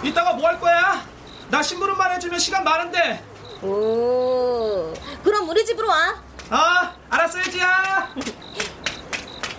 이따가 0.03 0.33
뭐 0.33 0.47
할 0.47 0.59
거야? 0.59 1.03
나 1.49 1.61
심부름만 1.61 2.11
해주면 2.13 2.39
시간 2.39 2.63
많은데. 2.63 3.23
오, 3.61 4.93
그럼 5.23 5.49
우리 5.49 5.65
집으로 5.65 5.87
와. 5.87 6.15
아, 6.49 6.93
알았어, 7.09 7.39
혜지야. 7.39 8.13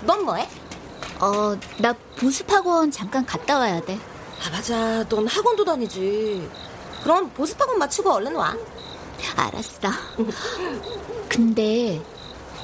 넌 0.02 0.24
뭐해? 0.24 0.48
어, 1.20 1.56
나 1.78 1.94
보습학원 2.18 2.90
잠깐 2.90 3.24
갔다 3.24 3.58
와야 3.58 3.80
돼. 3.80 3.98
아, 4.46 4.50
맞아. 4.50 5.04
넌 5.08 5.26
학원도 5.26 5.64
다니지. 5.64 6.48
그럼 7.02 7.30
보습학원 7.30 7.78
마치고 7.78 8.12
얼른 8.12 8.36
와. 8.36 8.54
알았어. 9.36 9.88
근데 11.28 12.00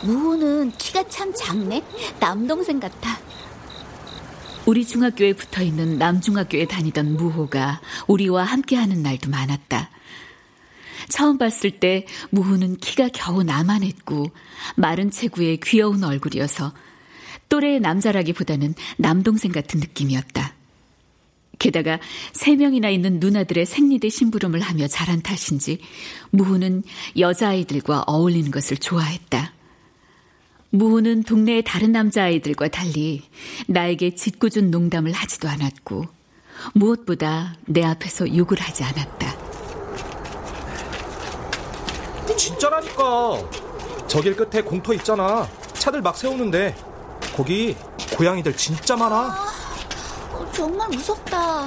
무호는 0.02 0.72
키가 0.78 1.08
참 1.08 1.32
작네. 1.34 1.82
남동생 2.20 2.80
같아. 2.80 3.18
우리 4.66 4.84
중학교에 4.84 5.32
붙어 5.32 5.62
있는 5.62 5.98
남중학교에 5.98 6.66
다니던 6.66 7.16
무호가 7.16 7.80
우리와 8.06 8.44
함께하는 8.44 9.02
날도 9.02 9.30
많았다. 9.30 9.90
처음 11.08 11.36
봤을 11.36 11.72
때 11.72 12.06
무호는 12.30 12.76
키가 12.76 13.08
겨우 13.12 13.42
나만 13.42 13.82
했고 13.82 14.30
마른 14.76 15.10
체구의 15.10 15.58
귀여운 15.62 16.04
얼굴이어서 16.04 16.72
또래의 17.48 17.80
남자라기보다는 17.80 18.74
남동생 18.98 19.52
같은 19.52 19.80
느낌이었다. 19.80 20.54
게다가 21.58 21.98
세 22.32 22.56
명이나 22.56 22.88
있는 22.88 23.20
누나들의 23.20 23.66
생리대 23.66 24.08
심부름을 24.08 24.60
하며 24.60 24.86
자란 24.88 25.22
탓인지 25.22 25.78
무호는 26.30 26.82
여자아이들과 27.18 28.04
어울리는 28.06 28.50
것을 28.50 28.78
좋아했다. 28.78 29.52
무호는 30.74 31.24
동네의 31.24 31.64
다른 31.64 31.92
남자아이들과 31.92 32.68
달리 32.68 33.22
나에게 33.66 34.14
짓궂은 34.14 34.70
농담을 34.70 35.12
하지도 35.12 35.46
않았고 35.48 36.06
무엇보다 36.72 37.54
내 37.66 37.84
앞에서 37.84 38.34
욕을 38.34 38.58
하지 38.58 38.82
않았다. 38.82 39.36
진짜라니까. 42.36 43.50
저길 44.06 44.34
끝에 44.34 44.62
공터 44.62 44.94
있잖아. 44.94 45.46
차들 45.74 46.00
막 46.00 46.16
세우는데. 46.16 46.74
거기 47.36 47.76
고양이들 48.16 48.56
진짜 48.56 48.96
많아. 48.96 49.14
아, 49.16 50.50
정말 50.52 50.88
무섭다. 50.88 51.66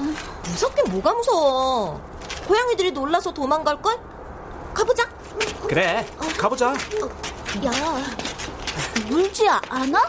무섭긴 0.50 0.91
뭐가 0.91 1.13
무서워. 1.13 2.02
고양이들이 2.48 2.91
놀라서 2.91 3.32
도망갈걸? 3.32 4.00
가보자. 4.74 5.08
그래, 5.68 6.06
가보자. 6.38 6.74
야, 6.74 7.72
물지 9.08 9.47
않아? 9.47 9.99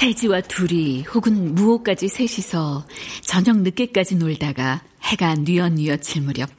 혜지와 0.00 0.42
둘이 0.42 1.02
혹은 1.02 1.54
무호까지 1.54 2.08
셋이서 2.08 2.86
저녁 3.22 3.58
늦게까지 3.58 4.16
놀다가 4.16 4.82
해가 5.02 5.34
뉘엿뉘엿 5.36 6.02
질 6.02 6.22
무렵 6.22 6.50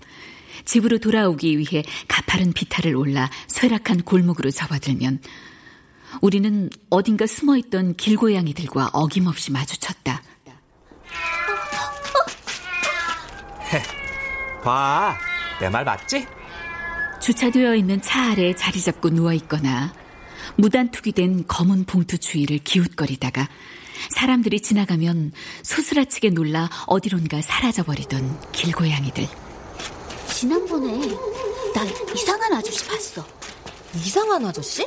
집으로 0.65 0.97
돌아오기 0.97 1.57
위해 1.59 1.83
가파른 2.07 2.53
비탈을 2.53 2.95
올라 2.95 3.29
쇠락한 3.47 4.01
골목으로 4.01 4.49
접어들면 4.49 5.21
우리는 6.21 6.69
어딘가 6.89 7.27
숨어있던 7.27 7.95
길고양이들과 7.97 8.91
어김없이 8.93 9.51
마주쳤다. 9.51 10.23
봐, 14.63 15.15
내 15.59 15.69
말 15.69 15.83
맞지? 15.85 16.25
주차되어 17.21 17.75
있는 17.75 18.01
차 18.01 18.31
아래에 18.31 18.55
자리 18.55 18.81
잡고 18.81 19.09
누워있거나 19.09 19.93
무단투기 20.57 21.11
된 21.11 21.45
검은 21.47 21.85
봉투 21.85 22.17
주위를 22.17 22.59
기웃거리다가 22.59 23.49
사람들이 24.09 24.61
지나가면 24.61 25.31
소스라치게 25.63 26.29
놀라 26.31 26.69
어디론가 26.87 27.41
사라져버리던 27.41 28.51
길고양이들. 28.51 29.27
지난번에 30.33 30.97
나 31.73 31.83
이상한 32.13 32.53
아저씨 32.53 32.85
봤어. 32.87 33.25
이상한 33.95 34.45
아저씨? 34.45 34.83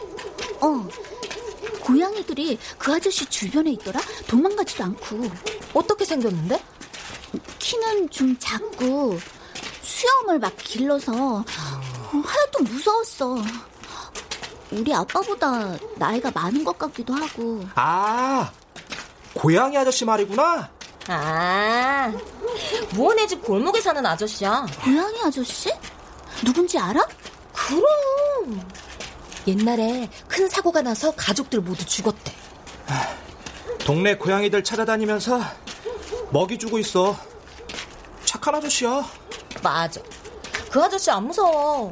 어. 0.60 0.88
고양이들이 1.80 2.58
그 2.76 2.92
아저씨 2.92 3.24
주변에 3.26 3.72
있더라? 3.72 4.00
도망가지도 4.26 4.84
않고. 4.84 5.30
어떻게 5.74 6.04
생겼는데? 6.04 6.62
키는 7.58 8.10
좀 8.10 8.36
작고 8.38 9.18
수염을 9.82 10.38
막 10.38 10.54
길러서 10.58 11.44
하여튼 11.44 12.64
무서웠어. 12.64 13.42
우리 14.70 14.92
아빠보다 14.94 15.76
나이가 15.96 16.30
많은 16.30 16.64
것 16.64 16.78
같기도 16.78 17.14
하고. 17.14 17.64
아, 17.74 18.50
고양이 19.34 19.76
아저씨 19.76 20.04
말이구나. 20.04 20.70
아, 21.08 22.12
무언의 22.92 23.28
집 23.28 23.42
골목에 23.42 23.80
사는 23.80 24.04
아저씨야. 24.04 24.66
고양이 24.82 25.20
아저씨? 25.24 25.70
누군지 26.44 26.78
알아? 26.78 27.06
그럼. 27.52 28.68
옛날에 29.46 30.10
큰 30.28 30.48
사고가 30.48 30.82
나서 30.82 31.10
가족들 31.12 31.60
모두 31.60 31.84
죽었대. 31.86 32.32
동네 33.78 34.16
고양이들 34.16 34.62
찾아다니면서 34.62 35.40
먹이 36.30 36.58
주고 36.58 36.78
있어. 36.78 37.16
착한 38.26 38.54
아저씨야. 38.54 39.02
맞아. 39.62 40.00
그 40.70 40.82
아저씨 40.82 41.10
안 41.10 41.26
무서워. 41.26 41.90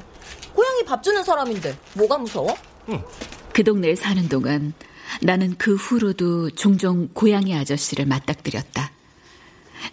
고양이 0.57 0.85
밥 0.85 1.03
주는 1.03 1.23
사람인데 1.23 1.77
뭐가 1.95 2.17
무서워? 2.17 2.57
응. 2.89 3.03
그 3.53 3.63
동네에 3.63 3.95
사는 3.95 4.27
동안 4.29 4.73
나는 5.21 5.55
그 5.59 5.75
후로도 5.75 6.51
종종 6.51 7.09
고양이 7.13 7.55
아저씨를 7.55 8.07
맞닥뜨렸다. 8.07 8.91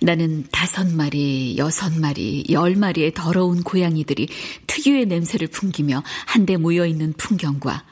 나는 0.02 0.45
다섯 0.52 0.88
마리, 0.88 1.58
여섯 1.58 1.93
마리, 1.93 2.45
열 2.49 2.76
마리의 2.76 3.13
더러운 3.13 3.62
고양이들이 3.62 4.28
특유의 4.67 5.06
냄새를 5.06 5.47
풍기며 5.47 6.02
한데 6.26 6.58
모여 6.58 6.86
있는 6.86 7.13
풍경과 7.13 7.84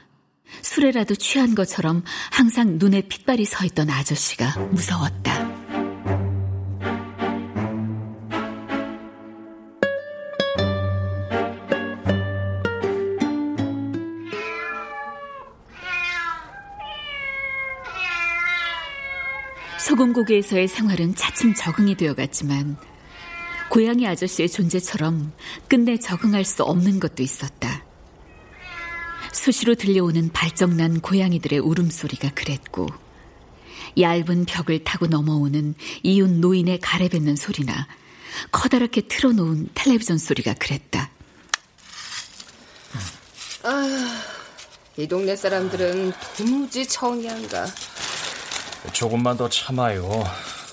술에라도 0.62 1.16
취한 1.16 1.56
것처럼 1.56 2.04
항상 2.32 2.78
눈에 2.78 3.02
핏발이 3.02 3.46
서 3.46 3.66
있던 3.66 3.90
아저씨가 3.90 4.58
무서웠다. 4.72 5.51
소금고개에서의 20.02 20.68
생활은 20.68 21.16
차츰 21.16 21.54
적응이 21.54 21.96
되어갔지만 21.96 22.78
고양이 23.70 24.08
아저씨의 24.08 24.50
존재처럼 24.50 25.32
끝내 25.68 25.98
적응할 25.98 26.44
수 26.44 26.64
없는 26.64 27.00
것도 27.00 27.22
있었다. 27.22 27.86
수시로 29.32 29.76
들려오는 29.76 30.32
발정난 30.34 31.00
고양이들의 31.02 31.60
울음소리가 31.60 32.32
그랬고 32.32 32.88
얇은 34.00 34.46
벽을 34.46 34.84
타고 34.84 35.06
넘어오는 35.06 35.76
이웃 36.04 36.30
노인의 36.30 36.80
가래뱉는 36.80 37.36
소리나 37.36 37.88
커다랗게 38.52 39.02
틀어놓은 39.02 39.70
텔레비전 39.74 40.18
소리가 40.18 40.56
그랬다. 40.56 41.12
아, 43.64 44.22
이 44.98 45.08
동네 45.08 45.36
사람들은 45.36 46.14
도무지 46.38 46.88
정이 46.88 47.30
안 47.30 47.48
가. 47.48 47.68
조금만 48.94 49.38
더 49.38 49.48
참아요. 49.50 50.24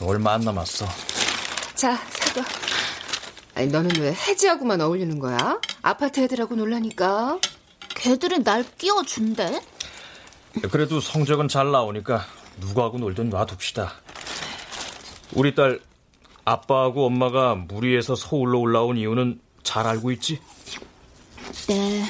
얼마 0.02 0.32
안 0.34 0.40
남았어. 0.40 0.86
자, 1.74 1.96
사과. 2.10 2.44
아니, 3.54 3.68
너는 3.68 3.90
왜 4.00 4.12
해지하고만 4.12 4.80
어울리는 4.80 5.18
거야? 5.18 5.60
아파트 5.82 6.20
애들하고 6.20 6.54
놀라니까. 6.54 7.38
걔들은 7.90 8.44
날 8.44 8.64
끼워준대. 8.76 9.60
그래도 10.70 11.00
성적은 11.00 11.48
잘 11.48 11.70
나오니까 11.70 12.24
누구하고 12.58 12.98
놀든 12.98 13.30
놔둡시다. 13.30 13.92
우리 15.32 15.54
딸 15.54 15.80
아빠하고 16.44 17.06
엄마가 17.06 17.54
무리해서 17.54 18.14
서울로 18.16 18.60
올라온 18.60 18.96
이유는 18.96 19.40
잘 19.62 19.86
알고 19.86 20.10
있지? 20.12 20.40
네. 21.68 22.04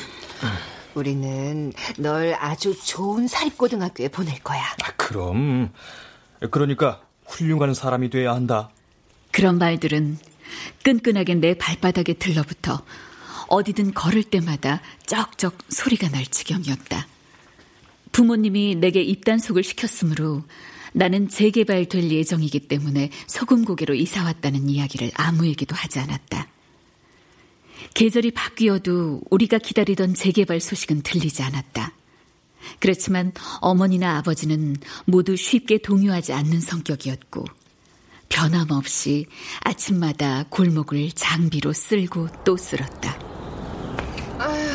우리는 0.99 1.73
널 1.97 2.35
아주 2.39 2.75
좋은 2.85 3.27
사립고등학교에 3.27 4.09
보낼 4.09 4.39
거야. 4.41 4.61
아, 4.61 4.93
그럼. 4.97 5.73
그러니까 6.51 7.01
훌륭한 7.27 7.75
사람이 7.75 8.11
돼야 8.11 8.35
한다. 8.35 8.71
그런 9.31 9.59
말들은 9.59 10.19
끈끈하게 10.83 11.35
내 11.35 11.55
발바닥에 11.55 12.15
들러붙어 12.15 12.83
어디든 13.49 13.95
걸을 13.95 14.25
때마다 14.25 14.81
쩍쩍 15.07 15.57
소리가 15.69 16.09
날 16.09 16.27
지경이었다. 16.27 17.07
부모님이 18.13 18.75
내게 18.75 19.03
입단속을 19.03 19.63
시켰으므로 19.63 20.43
나는 20.93 21.29
재개발될 21.29 22.11
예정이기 22.11 22.61
때문에 22.61 23.11
소금 23.27 23.65
고개로 23.65 23.95
이사 23.95 24.25
왔다는 24.25 24.69
이야기를 24.69 25.13
아무에게도 25.15 25.77
하지 25.77 26.01
않았다. 26.01 26.49
계절이 27.95 28.33
바뀌어도 28.33 29.21
우리가 29.31 29.59
기다리던 29.59 30.15
재개발 30.15 30.61
소식은 30.61 31.03
들리지 31.03 31.43
않았다. 31.43 31.93
그렇지만 32.81 33.33
어머니나 33.61 34.19
아버지는 34.19 34.77
모두 35.05 35.37
쉽게 35.37 35.79
동요하지 35.79 36.33
않는 36.33 36.61
성격이었고 36.61 37.45
변함없이 38.29 39.27
아침마다 39.61 40.45
골목을 40.51 41.13
장비로 41.13 41.73
쓸고 41.73 42.29
또 42.45 42.57
쓸었다. 42.57 43.19
아휴, 44.39 44.69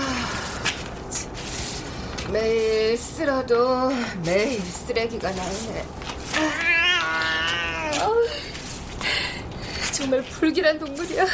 매일 2.32 2.98
쓸어도 2.98 3.90
매일 4.26 4.60
쓰레기가 4.60 5.32
나네. 5.32 5.86
정말 9.94 10.24
불길한 10.24 10.80
동물이야. 10.80 11.26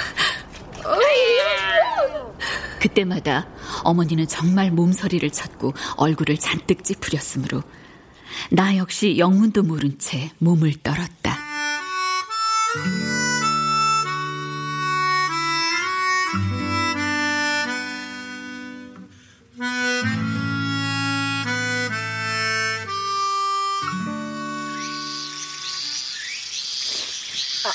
그때마다 2.80 3.48
어머니는 3.84 4.28
정말 4.28 4.72
몸서리를 4.72 5.30
쳤고 5.30 5.74
얼굴을 5.98 6.38
잔뜩 6.38 6.84
찌푸렸으므로 6.84 7.62
나 8.52 8.78
역시 8.78 9.18
영문도 9.18 9.64
모른 9.64 9.98
채 10.00 10.32
몸을 10.40 10.74
떨었다. 10.82 11.38
아, 27.66 27.70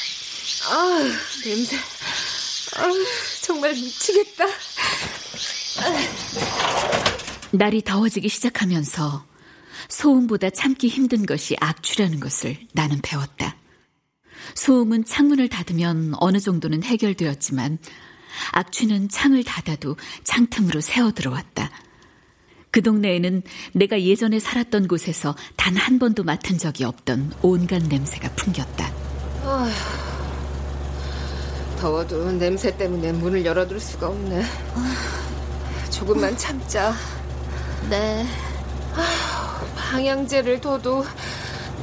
아 0.70 1.10
냄새. 1.44 1.93
아, 2.76 2.90
정말 3.42 3.72
미치겠다. 3.72 4.44
날이 7.52 7.82
더워지기 7.82 8.28
시작하면서 8.28 9.26
소음보다 9.88 10.50
참기 10.50 10.88
힘든 10.88 11.24
것이 11.26 11.56
악취라는 11.60 12.20
것을 12.20 12.58
나는 12.72 13.00
배웠다. 13.02 13.56
소음은 14.54 15.04
창문을 15.04 15.48
닫으면 15.48 16.14
어느 16.18 16.38
정도는 16.40 16.82
해결되었지만 16.82 17.78
악취는 18.52 19.08
창을 19.08 19.44
닫아도 19.44 19.96
창틈으로 20.24 20.80
새어 20.80 21.12
들어왔다. 21.12 21.70
그 22.70 22.82
동네에는 22.82 23.42
내가 23.72 24.00
예전에 24.02 24.40
살았던 24.40 24.88
곳에서 24.88 25.36
단 25.56 25.76
한 25.76 25.98
번도 26.00 26.24
맡은 26.24 26.58
적이 26.58 26.84
없던 26.84 27.34
온갖 27.42 27.82
냄새가 27.84 28.30
풍겼다. 28.34 28.92
아, 29.44 29.70
더워도 31.84 32.32
냄새 32.32 32.74
때문에 32.74 33.12
문을 33.12 33.44
열어둘 33.44 33.78
수가 33.78 34.08
없네. 34.08 34.42
조금만 35.90 36.34
참자. 36.34 36.94
네. 37.90 38.26
방향제를 39.76 40.62
둬도 40.62 41.04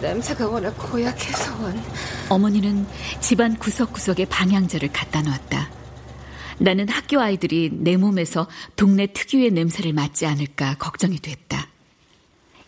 냄새가 0.01 0.47
워낙 0.47 0.71
고약해서 0.71 1.53
어머니는 2.29 2.87
집안 3.19 3.55
구석구석에 3.55 4.25
방향제를 4.25 4.91
갖다 4.91 5.21
놨다. 5.21 5.69
나는 6.57 6.89
학교 6.89 7.19
아이들이 7.19 7.69
내 7.71 7.95
몸에서 7.95 8.47
동네 8.75 9.05
특유의 9.05 9.51
냄새를 9.51 9.93
맡지 9.93 10.25
않을까 10.25 10.77
걱정이 10.79 11.19
됐다. 11.19 11.67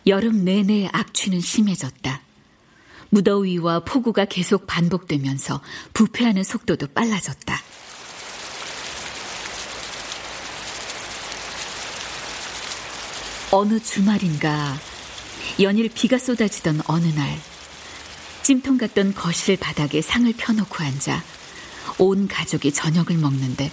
여름 0.06 0.44
내내 0.44 0.88
악취는 0.92 1.40
심해졌다. 1.40 2.20
무더위와 3.14 3.80
폭우가 3.80 4.24
계속 4.24 4.66
반복되면서 4.66 5.60
부패하는 5.92 6.42
속도도 6.42 6.88
빨라졌다. 6.88 7.60
어느 13.52 13.80
주말인가 13.80 14.76
연일 15.60 15.88
비가 15.88 16.18
쏟아지던 16.18 16.80
어느 16.86 17.06
날 17.06 17.38
찜통 18.42 18.78
같던 18.78 19.14
거실 19.14 19.56
바닥에 19.58 20.02
상을 20.02 20.32
펴놓고 20.36 20.82
앉아 20.82 21.22
온 21.98 22.26
가족이 22.26 22.72
저녁을 22.72 23.16
먹는데 23.16 23.70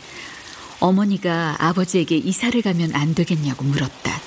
어머니가 0.80 1.56
아버지에게 1.58 2.16
이사를 2.16 2.62
가면 2.62 2.94
안 2.94 3.16
되겠냐고 3.16 3.64
물었다. 3.64 4.22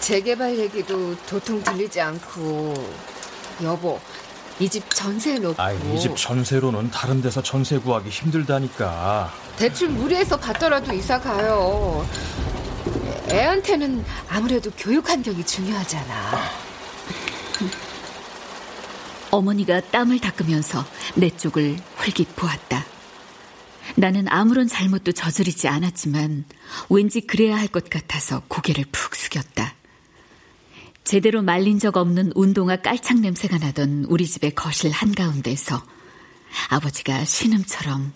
재개발 0.00 0.58
얘기도 0.58 1.16
도통 1.26 1.62
들리지 1.62 2.00
않고 2.00 2.74
여보 3.62 4.00
이 4.58 4.68
집 4.68 4.88
전세 4.94 5.38
놓고 5.38 5.60
아, 5.60 5.70
이집 5.72 6.16
전세로는 6.16 6.90
다른 6.90 7.20
데서 7.20 7.42
전세 7.42 7.76
구하기 7.78 8.08
힘들다니까. 8.08 9.32
대출 9.56 9.88
무리해서 9.90 10.36
받더라도 10.38 10.92
이사 10.94 11.20
가요. 11.20 12.06
애한테는 13.30 14.04
아무래도 14.28 14.70
교육 14.78 15.08
환경이 15.10 15.44
중요하잖아. 15.44 16.40
어머니가 19.30 19.80
땀을 19.80 20.20
닦으면서 20.20 20.84
내 21.16 21.28
쪽을 21.30 21.76
흘깃 21.96 22.34
보았다. 22.36 22.84
나는 23.96 24.26
아무런 24.28 24.68
잘못도 24.68 25.12
저지르지 25.12 25.68
않았지만 25.68 26.44
왠지 26.88 27.20
그래야 27.20 27.56
할 27.56 27.68
것 27.68 27.90
같아서 27.90 28.42
고개를 28.48 28.84
푹 28.90 29.14
숙였다. 29.14 29.74
제대로 31.06 31.40
말린 31.40 31.78
적 31.78 31.96
없는 31.96 32.32
운동화 32.34 32.74
깔창 32.74 33.20
냄새가 33.20 33.58
나던 33.58 34.06
우리 34.08 34.26
집의 34.26 34.56
거실 34.56 34.90
한가운데서 34.90 35.80
아버지가 36.68 37.24
신음처럼 37.24 38.12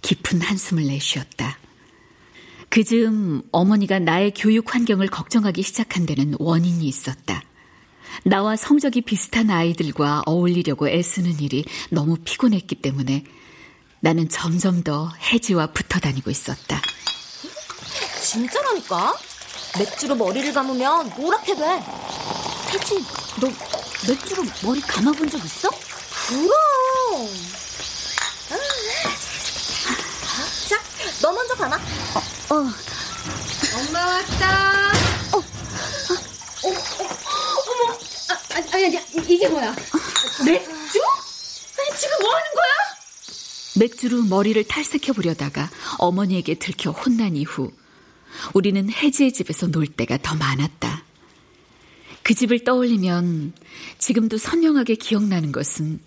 깊은 0.00 0.40
한숨을 0.40 0.86
내쉬었다. 0.86 1.58
그 2.70 2.82
즈음 2.82 3.42
어머니가 3.52 3.98
나의 3.98 4.32
교육 4.34 4.74
환경을 4.74 5.08
걱정하기 5.08 5.62
시작한 5.62 6.06
데는 6.06 6.34
원인이 6.38 6.88
있었다. 6.88 7.42
나와 8.24 8.56
성적이 8.56 9.02
비슷한 9.02 9.50
아이들과 9.50 10.22
어울리려고 10.24 10.88
애쓰는 10.88 11.40
일이 11.40 11.66
너무 11.90 12.16
피곤했기 12.24 12.76
때문에 12.76 13.24
나는 14.00 14.30
점점 14.30 14.82
더 14.82 15.12
혜지와 15.30 15.72
붙어 15.72 16.00
다니고 16.00 16.30
있었다. 16.30 16.80
진짜라니까? 18.22 19.29
맥주로 19.78 20.14
머리를 20.14 20.52
감으면 20.52 21.12
노랗게 21.16 21.54
돼. 21.54 21.82
혜지, 22.72 23.04
너 23.40 23.48
맥주로 24.08 24.44
머리 24.62 24.80
감아본 24.80 25.30
적 25.30 25.44
있어? 25.44 25.68
그럼. 26.28 27.28
자, 30.68 30.80
너 31.22 31.32
먼저 31.32 31.54
감아. 31.54 31.76
어. 31.76 32.54
어. 32.54 32.70
엄마 33.78 34.06
왔다. 34.06 34.92
어. 35.32 35.38
어, 35.38 36.68
어, 36.68 36.72
어머. 37.66 37.98
아, 38.28 38.74
아니, 38.74 38.86
아니, 38.86 38.98
이게 39.28 39.48
뭐야? 39.48 39.74
맥주? 40.44 41.00
아니, 41.78 41.98
지금 41.98 42.18
뭐 42.20 42.30
하는 42.34 42.46
거야? 42.54 42.70
맥주로 43.76 44.22
머리를 44.22 44.62
탈색해 44.64 45.12
보려다가 45.12 45.70
어머니에게 45.98 46.56
들켜 46.56 46.90
혼난 46.90 47.36
이후 47.36 47.70
우리는 48.54 48.90
혜지의 48.90 49.32
집에서 49.32 49.66
놀 49.68 49.86
때가 49.86 50.18
더 50.22 50.34
많았다. 50.34 51.04
그 52.22 52.34
집을 52.34 52.64
떠올리면 52.64 53.52
지금도 53.98 54.38
선명하게 54.38 54.96
기억나는 54.96 55.52
것은 55.52 56.00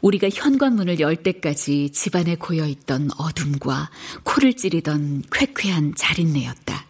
우리가 0.00 0.28
현관문을 0.32 0.98
열 1.00 1.16
때까지 1.16 1.90
집안에 1.92 2.34
고여 2.34 2.66
있던 2.66 3.10
어둠과 3.16 3.90
코를 4.24 4.54
찌르던 4.54 5.22
쾌쾌한 5.30 5.94
자린내였다. 5.96 6.86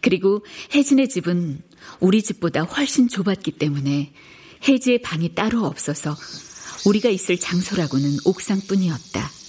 그리고 0.00 0.44
혜진의 0.74 1.08
집은 1.10 1.62
우리 2.00 2.22
집보다 2.22 2.62
훨씬 2.62 3.08
좁았기 3.08 3.52
때문에 3.52 4.12
혜지의 4.66 5.02
방이 5.02 5.34
따로 5.34 5.66
없어서 5.66 6.16
우리가 6.86 7.10
있을 7.10 7.38
장소라고는 7.38 8.18
옥상뿐이었다. 8.24 9.39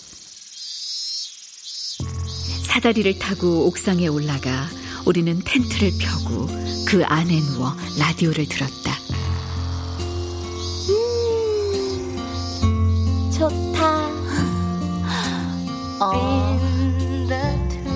사다리를 2.71 3.19
타고 3.19 3.67
옥상에 3.67 4.07
올라가 4.07 4.65
우리는 5.05 5.37
텐트를 5.43 5.91
펴고 5.99 6.47
그 6.87 7.03
안에 7.03 7.37
누워 7.41 7.75
라디오를 7.99 8.47
들었다. 8.47 8.93
음, 12.63 13.29
좋다. 13.37 14.07
어, 15.99 16.57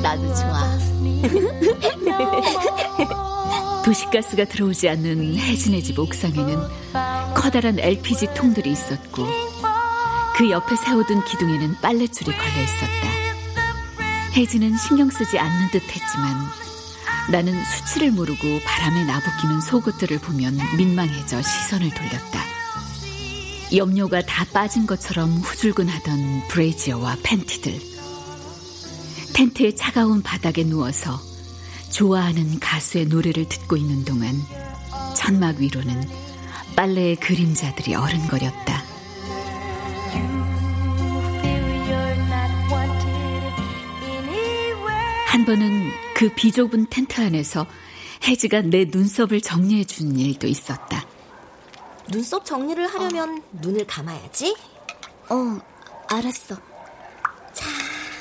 나도 0.03 0.35
좋아. 0.35 0.77
도시가스가 3.85 4.43
들어오지 4.43 4.89
않는 4.89 5.37
혜진의 5.37 5.83
집 5.83 5.99
옥상에는 5.99 6.57
커다란 7.33 7.79
LPG 7.79 8.33
통들이 8.35 8.73
있었고 8.73 9.25
그 10.35 10.49
옆에 10.49 10.75
세워둔 10.75 11.23
기둥에는 11.23 11.77
빨랫줄이 11.81 12.35
걸려 12.35 12.61
있었다. 12.61 13.34
혜진은 14.35 14.75
신경 14.77 15.09
쓰지 15.09 15.39
않는 15.39 15.71
듯 15.71 15.81
했지만 15.81 16.35
나는 17.31 17.63
수치를 17.63 18.11
모르고 18.11 18.59
바람에 18.65 19.05
나부끼는 19.05 19.61
속옷들을 19.61 20.19
보면 20.19 20.57
민망해져 20.75 21.41
시선을 21.41 21.89
돌렸다. 21.89 22.43
염료가 23.73 24.23
다 24.23 24.45
빠진 24.51 24.85
것처럼 24.85 25.31
후줄근하던 25.37 26.49
브레이지어와 26.49 27.17
팬티들. 27.23 27.79
텐트의 29.33 29.77
차가운 29.77 30.21
바닥에 30.21 30.63
누워서 30.65 31.17
좋아하는 31.91 32.59
가수의 32.59 33.05
노래를 33.05 33.47
듣고 33.47 33.77
있는 33.77 34.03
동안 34.03 34.35
천막 35.15 35.59
위로는 35.59 36.09
빨래의 36.75 37.15
그림자들이 37.15 37.95
어른거렸다. 37.95 38.94
한 45.35 45.43
번은 45.43 45.91
그 46.15 46.29
비좁은 46.29 46.87
텐트 46.89 47.19
안에서 47.19 47.67
혜지가 48.25 48.61
내 48.61 48.85
눈썹을 48.85 49.41
정리해 49.41 49.83
준 49.83 50.17
일도 50.17 50.47
있었다. 50.47 51.05
눈썹 52.09 52.45
정리를 52.45 52.87
하려면 52.87 53.39
어. 53.39 53.41
눈을 53.51 53.85
감아야지. 53.85 54.55
어, 55.29 55.59
알았어. 56.07 56.55
자, 57.51 57.65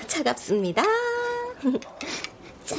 차갑습니다. 0.08 0.82
자. 2.66 2.76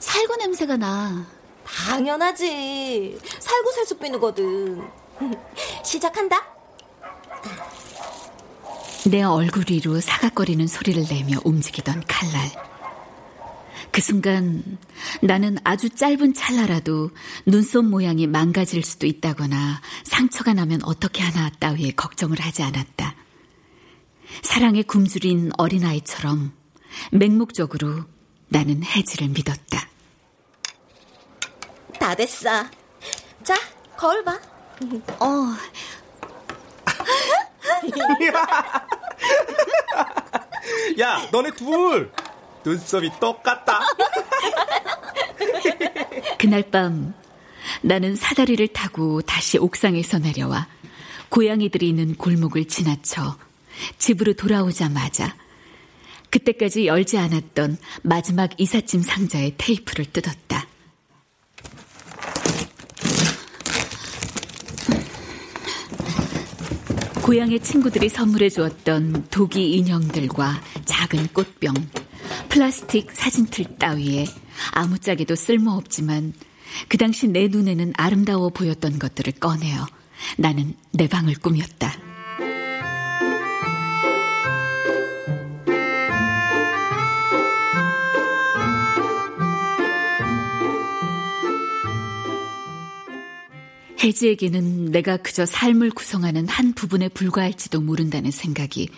살구 0.00 0.36
냄새가 0.38 0.76
나. 0.76 1.24
당연하지. 1.64 3.20
살구 3.38 3.70
살수 3.70 3.98
비누거든. 3.98 4.82
시작한다. 5.84 6.44
내 9.08 9.22
얼굴 9.22 9.64
위로 9.70 10.00
사각거리는 10.00 10.66
소리를 10.66 11.04
내며 11.08 11.38
움직이던 11.44 12.02
칼날. 12.08 12.75
그 13.96 14.02
순간 14.02 14.62
나는 15.22 15.56
아주 15.64 15.88
짧은 15.88 16.34
찰나라도 16.34 17.12
눈썹 17.46 17.86
모양이 17.86 18.26
망가질 18.26 18.84
수도 18.84 19.06
있다거나 19.06 19.80
상처가 20.04 20.52
나면 20.52 20.84
어떻게 20.84 21.22
하나 21.22 21.48
따위에 21.48 21.92
걱정을 21.92 22.38
하지 22.38 22.62
않았다. 22.62 23.14
사랑에 24.42 24.82
굶주린 24.82 25.50
어린아이처럼 25.56 26.52
맹목적으로 27.10 28.04
나는 28.48 28.84
혜지를 28.84 29.28
믿었다. 29.28 29.88
다 31.98 32.14
됐어. 32.14 32.66
자, 33.44 33.54
거울 33.96 34.22
봐. 34.22 34.38
어. 35.20 35.56
야, 41.00 41.26
너네 41.32 41.52
둘 41.52 42.12
눈썹이 42.66 43.10
똑같다. 43.20 43.80
그날 46.36 46.68
밤 46.70 47.14
나는 47.82 48.16
사다리를 48.16 48.66
타고 48.68 49.22
다시 49.22 49.58
옥상에서 49.58 50.18
내려와 50.18 50.66
고양이들이 51.28 51.88
있는 51.88 52.16
골목을 52.16 52.66
지나쳐 52.66 53.36
집으로 53.98 54.32
돌아오자마자 54.32 55.36
그때까지 56.30 56.86
열지 56.86 57.18
않았던 57.18 57.78
마지막 58.02 58.60
이삿짐 58.60 59.02
상자의 59.02 59.54
테이프를 59.56 60.06
뜯었다. 60.06 60.66
고향의 67.22 67.60
친구들이 67.60 68.08
선물해 68.08 68.50
주었던 68.50 69.26
독이 69.30 69.72
인형들과 69.72 70.60
작은 70.84 71.28
꽃병, 71.32 71.74
플라스틱 72.56 73.12
사진틀 73.12 73.76
따위에 73.76 74.24
아무짝에도 74.72 75.34
쓸모없지만 75.36 76.32
그 76.88 76.96
당시 76.96 77.28
내 77.28 77.48
눈에는 77.48 77.92
아름다워 77.98 78.48
보였던 78.48 78.98
것들을 78.98 79.34
꺼내어 79.34 79.86
나는 80.38 80.74
내 80.90 81.06
방을 81.06 81.34
꾸몄다. 81.34 81.92
혜지에게는 94.02 94.92
내가 94.92 95.18
그저 95.18 95.44
삶을 95.44 95.90
구성하는 95.90 96.48
한 96.48 96.72
부분에 96.72 97.10
불과할지도 97.10 97.82
모른다는 97.82 98.30
생각이 98.30 98.88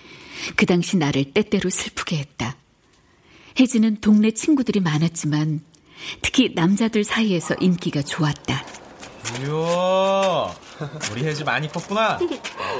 그 0.55 0.65
당시 0.65 0.97
나를 0.97 1.33
때때로 1.33 1.71
슬프게 1.71 2.19
했다. 2.19 2.57
혜지는 3.59 3.97
동네 4.01 4.31
친구들이 4.31 4.81
많았지만 4.81 5.61
특히 6.23 6.53
남자들 6.55 7.03
사이에서 7.05 7.55
인기가 7.61 8.03
좋았다. 8.03 8.65
이야, 9.41 10.55
우리 11.13 11.25
혜지 11.25 11.45
많이 11.45 11.69
컸구나. 11.71 12.19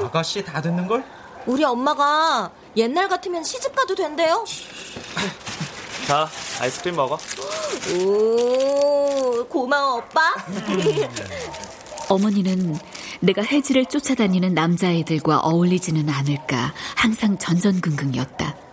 아가씨 0.05 0.45
다 0.45 0.61
듣는 0.63 0.87
걸? 0.87 1.05
우리 1.47 1.65
엄마가 1.65 2.53
옛날 2.77 3.09
같으면 3.09 3.43
시집 3.43 3.75
가도 3.75 3.95
된대요. 3.95 4.45
자, 6.07 6.29
아이스크림 6.61 6.97
먹어. 6.97 7.19
오, 8.01 9.45
고마워, 9.49 9.97
오빠. 9.97 10.35
어머니는 12.09 12.77
내가 13.21 13.43
해지를 13.43 13.87
쫓아다니는 13.87 14.55
남자애들과 14.55 15.41
어울리지는 15.41 16.09
않을까 16.09 16.73
항상 16.95 17.37
전전긍긍이었다. 17.37 18.68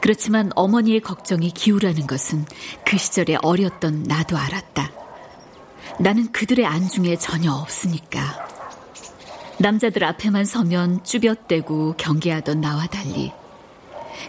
그렇지만 0.00 0.50
어머니의 0.54 1.00
걱정이 1.00 1.50
기우라는 1.50 2.06
것은 2.06 2.44
그 2.84 2.96
시절에 2.96 3.36
어렸던 3.42 4.04
나도 4.04 4.36
알았다. 4.36 4.92
나는 6.00 6.30
그들의 6.32 6.64
안중에 6.64 7.16
전혀 7.16 7.52
없으니까. 7.52 8.46
남자들 9.58 10.04
앞에만 10.04 10.44
서면 10.44 11.02
쭈뼛대고 11.02 11.94
경계하던 11.96 12.60
나와 12.60 12.86
달리 12.86 13.32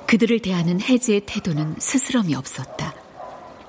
그들을 0.08 0.40
대하는 0.40 0.82
해지의 0.82 1.22
태도는 1.28 1.76
스스럼이 1.78 2.34
없었다. 2.34 2.96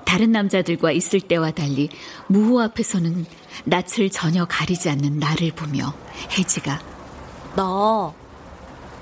다른 0.07 0.33
남자들과 0.33 0.91
있을 0.93 1.21
때와 1.21 1.51
달리 1.51 1.91
무호 2.27 2.61
앞에서는 2.63 3.27
낯을 3.65 4.11
전혀 4.11 4.47
가리지 4.47 4.89
않는 4.89 5.19
나를 5.19 5.53
보며 5.53 5.93
혜지가 6.37 6.81
너 7.57 8.21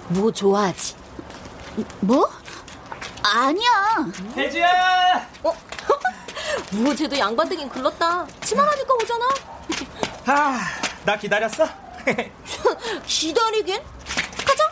뭐 0.09 0.33
좋아하지? 0.33 0.95
뭐? 2.01 2.29
아니야. 3.29 4.07
혜지야! 4.37 5.29
어? 5.43 5.53
뭐 6.73 6.95
쟤도 6.95 7.19
양반되긴 7.19 7.69
글렀다. 7.69 8.27
치마라니까 8.43 8.95
오잖아. 8.95 9.29
아, 10.27 10.61
나 11.05 11.17
기다렸어? 11.17 11.69
기다리긴? 13.07 13.81
가자. 14.47 14.65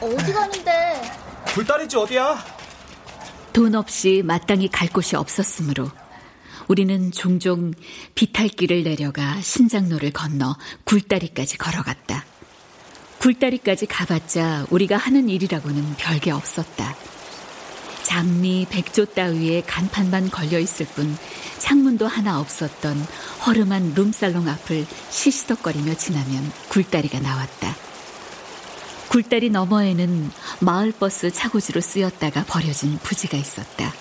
어디 0.00 0.32
가는데? 0.32 1.02
굴다리지 1.54 1.96
어디야? 1.96 2.44
돈 3.52 3.74
없이 3.74 4.22
마땅히 4.24 4.68
갈 4.68 4.88
곳이 4.88 5.16
없었으므로 5.16 5.90
우리는 6.68 7.10
종종 7.10 7.72
비탈길을 8.14 8.84
내려가 8.84 9.40
신장로를 9.40 10.12
건너 10.12 10.56
굴다리까지 10.84 11.58
걸어갔다. 11.58 12.24
굴다리까지 13.20 13.86
가봤자 13.86 14.66
우리가 14.70 14.96
하는 14.96 15.28
일이라고는 15.28 15.96
별게 15.96 16.30
없었다. 16.30 16.94
장미, 18.08 18.66
백조 18.70 19.04
따위에 19.04 19.62
간판만 19.66 20.30
걸려 20.30 20.58
있을 20.58 20.86
뿐 20.86 21.14
창문도 21.58 22.06
하나 22.06 22.40
없었던 22.40 23.06
허름한 23.46 23.92
룸살롱 23.94 24.48
앞을 24.48 24.86
시시덕거리며 25.10 25.92
지나면 25.92 26.50
굴다리가 26.70 27.20
나왔다. 27.20 27.76
굴다리 29.08 29.50
너머에는 29.50 30.30
마을버스 30.60 31.32
차고지로 31.32 31.82
쓰였다가 31.82 32.44
버려진 32.44 32.98
부지가 33.02 33.36
있었다. 33.36 33.92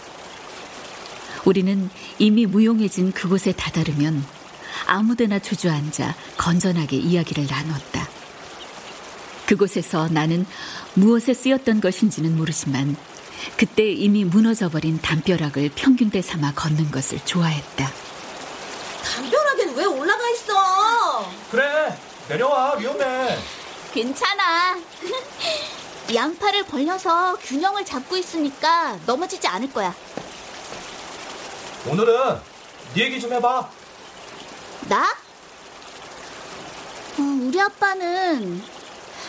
우리는 1.43 1.89
이미 2.17 2.45
무용해진 2.45 3.11
그곳에 3.11 3.51
다다르면 3.51 4.23
아무데나 4.85 5.39
주저앉아 5.39 6.15
건전하게 6.37 6.95
이야기를 6.95 7.45
나눴다. 7.45 8.07
그곳에서 9.47 10.07
나는 10.07 10.45
무엇에 10.93 11.33
쓰였던 11.33 11.81
것인지는 11.81 12.37
모르지만 12.37 12.95
그때 13.55 13.83
이미 13.89 14.23
무너져버린 14.25 15.01
담벼락을 15.01 15.71
평균대 15.75 16.21
삼아 16.21 16.53
걷는 16.53 16.91
것을 16.91 17.19
좋아했다. 17.25 17.91
담벼락엔 19.03 19.75
왜 19.75 19.85
올라가 19.85 20.29
있어? 20.29 21.31
그래, 21.51 21.97
내려와, 22.27 22.75
위험해. 22.75 23.37
괜찮아. 23.93 24.77
양팔을 26.13 26.63
벌려서 26.63 27.37
균형을 27.41 27.83
잡고 27.83 28.15
있으니까 28.17 28.97
넘어지지 29.05 29.47
않을 29.47 29.71
거야. 29.73 29.93
오늘은 31.85 32.39
네 32.93 33.03
얘기 33.03 33.19
좀 33.19 33.33
해봐. 33.33 33.69
나? 34.89 35.03
어, 37.17 37.21
우리 37.41 37.59
아빠는 37.59 38.63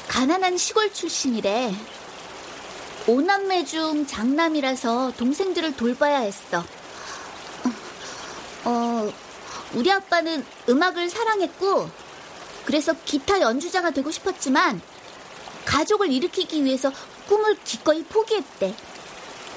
가난한 0.09 0.57
시골 0.57 0.93
출신이래. 0.93 1.75
오남매 3.09 3.65
중 3.65 4.07
장남이라서 4.07 5.13
동생들을 5.17 5.77
돌봐야 5.77 6.19
했어. 6.19 6.63
어, 8.67 9.11
우리 9.73 9.91
아빠는 9.91 10.45
음악을 10.69 11.09
사랑했고, 11.09 11.89
그래서 12.67 12.93
기타 13.07 13.41
연주자가 13.41 13.93
되고 13.93 14.11
싶었지만, 14.11 14.83
가족을 15.65 16.13
일으키기 16.13 16.63
위해서 16.65 16.93
꿈을 17.29 17.57
기꺼이 17.65 18.05
포기했대. 18.05 18.75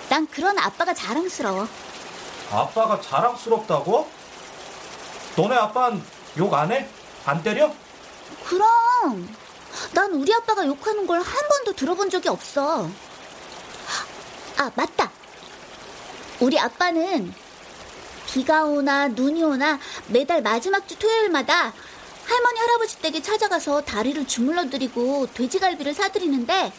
난 0.07 0.27
그런 0.27 0.57
아빠가 0.57 0.93
자랑스러워. 0.93 1.67
아빠가 2.51 3.01
자랑스럽다고? 3.01 4.09
너네 5.35 5.55
아빠는 5.55 6.01
욕 6.37 6.53
안 6.53 6.71
해? 6.71 6.87
안 7.25 7.43
때려? 7.43 7.73
그럼 8.45 9.35
난 9.93 10.11
우리 10.13 10.33
아빠가 10.33 10.65
욕하는 10.65 11.05
걸 11.05 11.19
한 11.21 11.47
번도 11.49 11.73
들어본 11.73 12.09
적이 12.09 12.29
없어. 12.29 12.89
아, 14.61 14.71
맞다. 14.75 15.09
우리 16.39 16.59
아빠는 16.59 17.33
비가 18.27 18.63
오나 18.63 19.07
눈이 19.07 19.41
오나 19.41 19.79
매달 20.05 20.43
마지막 20.43 20.87
주 20.87 20.99
토요일마다 20.99 21.73
할머니 22.25 22.59
할아버지 22.59 22.99
댁에 23.01 23.23
찾아가서 23.23 23.81
다리를 23.81 24.27
주물러 24.27 24.69
드리고 24.69 25.27
돼지갈비를 25.33 25.95
사드리는데 25.95 26.71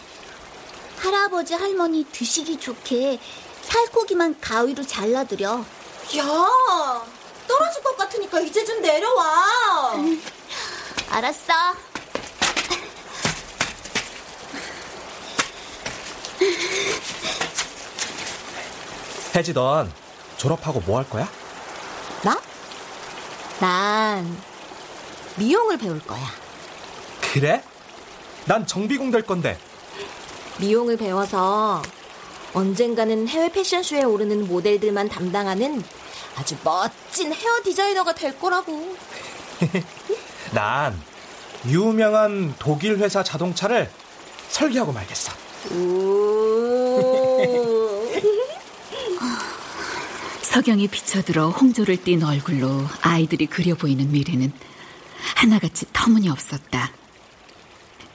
할아버지 0.99 1.55
할머니 1.55 2.05
드시기 2.05 2.61
좋게 2.61 3.19
살코기만 3.63 4.41
가위로 4.41 4.87
잘라드려. 4.87 5.65
야, 6.19 7.05
떨어질 7.49 7.83
것 7.83 7.97
같으니까 7.97 8.41
이제 8.43 8.65
좀 8.65 8.81
내려와. 8.81 9.95
알았어. 11.11 11.53
혜지, 19.35 19.53
넌 19.55 19.91
졸업하고 20.37 20.81
뭐 20.81 20.99
할 20.99 21.09
거야? 21.09 21.29
나? 22.23 22.41
난 23.61 24.37
미용을 25.37 25.79
배울 25.79 26.01
거야. 26.01 26.21
그래? 27.21 27.63
난 28.45 28.67
정비공 28.67 29.11
될 29.11 29.23
건데. 29.23 29.59
미용을 30.59 30.97
배워서 30.97 31.81
언젠가는 32.53 33.27
해외 33.29 33.49
패션쇼에 33.51 34.03
오르는 34.05 34.47
모델들만 34.47 35.09
담당하는 35.09 35.83
아주 36.37 36.57
멋진 36.63 37.33
헤어 37.33 37.63
디자이너가 37.65 38.15
될 38.15 38.39
거라고. 38.39 38.95
난 40.53 41.01
유명한 41.69 42.55
독일 42.59 42.99
회사 42.99 43.23
자동차를 43.23 43.91
설계하고 44.49 44.93
말겠어. 44.93 45.33
석영이 50.53 50.89
비쳐들어 50.89 51.49
홍조를 51.49 52.05
띤 52.05 52.23
얼굴로 52.23 52.87
아이들이 53.01 53.47
그려 53.47 53.75
보이는 53.75 54.13
미래는 54.13 54.53
하나같이 55.35 55.87
터무니없었다. 55.95 56.93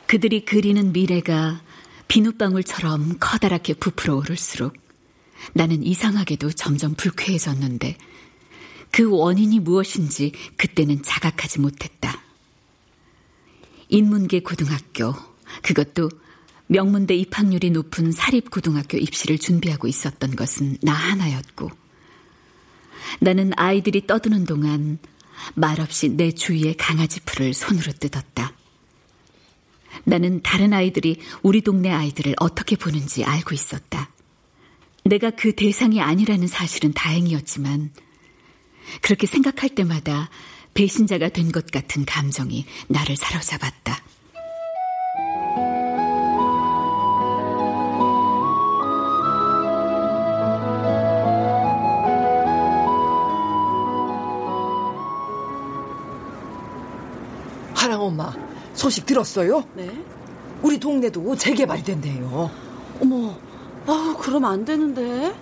그들이 0.05 0.45
그리는 0.45 0.91
미래가 0.93 1.63
비눗방울처럼 2.07 3.17
커다랗게 3.19 3.73
부풀어 3.73 4.17
오를수록 4.17 4.75
나는 5.53 5.81
이상하게도 5.83 6.51
점점 6.51 6.93
불쾌해졌는데 6.93 7.97
그 8.91 9.09
원인이 9.09 9.59
무엇인지 9.61 10.31
그때는 10.57 11.01
자각하지 11.01 11.59
못했다. 11.59 12.21
인문계 13.89 14.41
고등학교, 14.41 15.15
그것도 15.63 16.11
명문대 16.67 17.15
입학률이 17.15 17.71
높은 17.71 18.11
사립고등학교 18.11 18.99
입시를 18.99 19.39
준비하고 19.39 19.87
있었던 19.87 20.35
것은 20.35 20.77
나 20.83 20.93
하나였고, 20.93 21.86
나는 23.19 23.51
아이들이 23.55 24.05
떠드는 24.07 24.45
동안 24.45 24.99
말없이 25.53 26.09
내 26.09 26.31
주위의 26.31 26.75
강아지 26.77 27.19
풀을 27.21 27.53
손으로 27.53 27.91
뜯었다. 27.93 28.53
나는 30.03 30.41
다른 30.41 30.73
아이들이 30.73 31.19
우리 31.41 31.61
동네 31.61 31.91
아이들을 31.91 32.35
어떻게 32.39 32.75
보는지 32.75 33.23
알고 33.23 33.53
있었다. 33.53 34.09
내가 35.03 35.31
그 35.31 35.55
대상이 35.55 36.01
아니라는 36.01 36.47
사실은 36.47 36.93
다행이었지만, 36.93 37.91
그렇게 39.01 39.27
생각할 39.27 39.69
때마다 39.69 40.29
배신자가 40.73 41.29
된 41.29 41.51
것 41.51 41.71
같은 41.71 42.05
감정이 42.05 42.65
나를 42.87 43.15
사로잡았다. 43.15 44.03
소식 58.87 59.05
들었어요? 59.05 59.65
네. 59.73 59.91
우리 60.61 60.79
동네도 60.79 61.35
재개발이 61.35 61.83
된대요. 61.83 62.49
어머, 63.01 63.37
아 63.85 64.15
그럼 64.17 64.45
안 64.45 64.63
되는데. 64.63 65.35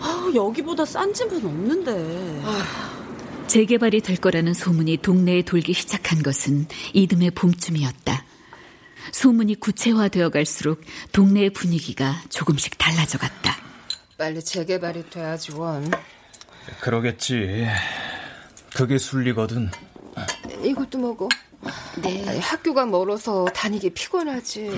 아, 0.00 0.32
여기보다 0.34 0.86
싼 0.86 1.12
집은 1.12 1.44
없는데. 1.44 2.42
재개발이 3.48 4.00
될 4.00 4.16
거라는 4.16 4.54
소문이 4.54 4.96
동네에 5.02 5.42
돌기 5.42 5.74
시작한 5.74 6.22
것은 6.22 6.68
이듬해 6.94 7.28
봄쯤이었다. 7.28 8.24
소문이 9.12 9.60
구체화되어 9.60 10.30
갈수록 10.30 10.80
동네의 11.12 11.50
분위기가 11.50 12.22
조금씩 12.30 12.78
달라져 12.78 13.18
갔다. 13.18 13.56
빨리 14.16 14.42
재개발이 14.42 15.10
돼야지 15.10 15.52
원. 15.52 15.90
그러겠지. 16.80 17.66
그게 18.74 18.96
순리거든. 18.96 19.70
이것도 20.64 20.98
먹어. 20.98 21.28
네. 22.02 22.26
아니, 22.28 22.38
학교가 22.40 22.86
멀어서 22.86 23.44
다니기 23.46 23.90
피곤하지. 23.90 24.70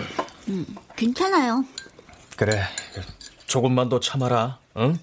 음, 0.48 0.66
괜찮아요. 0.96 1.64
그래. 2.36 2.62
조금만 3.46 3.88
더 3.88 4.00
참아라. 4.00 4.58
응? 4.78 4.98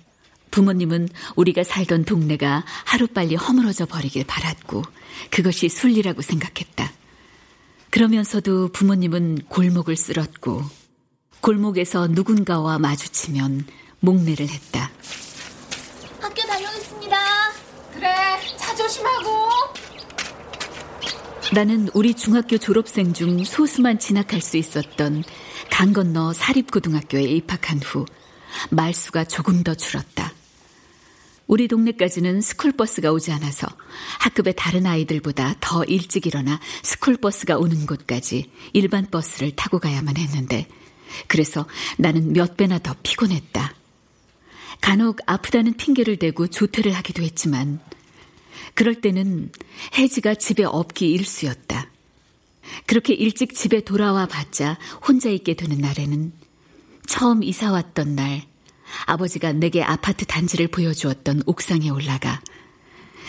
부모님은 0.52 1.10
우리가 1.36 1.64
살던 1.64 2.06
동네가 2.06 2.66
하루빨리 2.86 3.36
허물어져 3.36 3.86
버리길 3.86 4.26
바랐고 4.26 4.82
그것이 5.30 5.70
순리라고 5.70 6.22
생각했다. 6.22 6.92
그러면서도 7.92 8.72
부모님은 8.72 9.44
골목을 9.48 9.96
쓸었고 9.96 10.64
골목에서 11.42 12.08
누군가와 12.08 12.80
마주치면 12.80 13.66
목례를 14.00 14.48
했다. 14.48 14.92
학교 16.20 16.42
다녀오겠습니다. 16.42 17.18
그래, 17.94 18.10
차 18.58 18.76
조심하고. 18.76 19.50
나는 21.52 21.90
우리 21.96 22.14
중학교 22.14 22.60
졸업생 22.60 23.14
중 23.14 23.44
소수만 23.44 23.98
진학할 23.98 24.40
수 24.40 24.58
있었던 24.58 25.24
강 25.72 25.94
건너 25.94 26.32
사립고등학교에 26.32 27.24
입학한 27.24 27.80
후 27.80 28.06
말수가 28.70 29.26
조금 29.26 29.64
더 29.64 29.74
줄었다. 29.74 30.34
우리 31.48 31.68
동네까지는 31.68 32.42
스쿨버스가 32.42 33.12
오지 33.12 33.32
않아서 33.32 33.66
학급의 34.20 34.54
다른 34.56 34.86
아이들보다 34.86 35.56
더 35.60 35.84
일찍 35.86 36.28
일어나 36.28 36.60
스쿨버스가 36.84 37.58
오는 37.58 37.88
곳까지 37.88 38.52
일반 38.74 39.10
버스를 39.10 39.56
타고 39.56 39.80
가야만 39.80 40.18
했는데 40.18 40.68
그래서 41.28 41.66
나는 41.98 42.34
몇 42.34 42.58
배나 42.58 42.78
더 42.78 42.96
피곤했다. 43.02 43.74
간혹 44.82 45.18
아프다는 45.26 45.74
핑계를 45.78 46.18
대고 46.18 46.48
조퇴를 46.48 46.92
하기도 46.94 47.24
했지만 47.24 47.80
그럴 48.80 48.96
때는 48.96 49.52
혜지가 49.98 50.36
집에 50.36 50.64
없기 50.64 51.12
일수였다. 51.12 51.90
그렇게 52.86 53.14
일찍 53.14 53.54
집에 53.54 53.82
돌아와 53.82 54.26
봤자 54.26 54.78
혼자 55.06 55.30
있게 55.30 55.56
되는 55.56 55.80
날에는 55.80 56.32
처음 57.06 57.44
이사 57.44 57.74
왔던 57.74 58.16
날 58.16 58.44
아버지가 59.06 59.52
내게 59.52 59.84
아파트 59.84 60.26
단지를 60.26 60.70
보여주었던 60.70 61.44
옥상에 61.46 61.90
올라가 61.90 62.40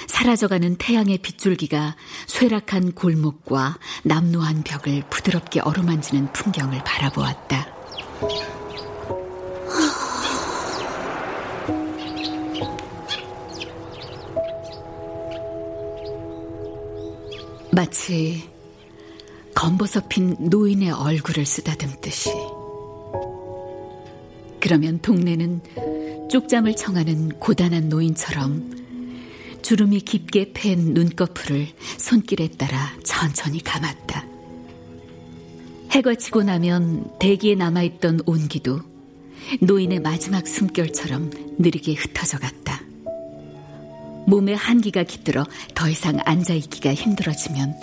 사라져가는 0.06 0.76
태양의 0.76 1.18
빗줄기가 1.18 1.96
쇠락한 2.28 2.92
골목과 2.92 3.76
남노한 4.04 4.62
벽을 4.62 5.02
부드럽게 5.10 5.62
어루만지는 5.62 6.32
풍경을 6.32 6.84
바라보았다. 6.84 8.59
마치 17.72 18.48
검버섯 19.54 20.08
핀 20.08 20.36
노인의 20.40 20.90
얼굴을 20.90 21.46
쓰다듬듯이. 21.46 22.30
그러면 24.60 24.98
동네는 25.00 25.60
쪽잠을 26.30 26.74
청하는 26.74 27.38
고단한 27.38 27.88
노인처럼 27.88 29.60
주름이 29.62 30.00
깊게 30.00 30.52
팬 30.52 30.94
눈꺼풀을 30.94 31.68
손길에 31.98 32.48
따라 32.48 32.92
천천히 33.04 33.62
감았다. 33.62 34.26
해가 35.92 36.14
지고 36.16 36.42
나면 36.42 37.18
대기에 37.18 37.54
남아있던 37.54 38.20
온기도 38.26 38.80
노인의 39.60 40.00
마지막 40.00 40.46
숨결처럼 40.46 41.30
느리게 41.58 41.94
흩어져 41.94 42.38
갔다. 42.38 42.89
몸에 44.30 44.54
한기가 44.54 45.02
깃들어 45.02 45.44
더 45.74 45.88
이상 45.88 46.18
앉아있기가 46.24 46.94
힘들어지면 46.94 47.74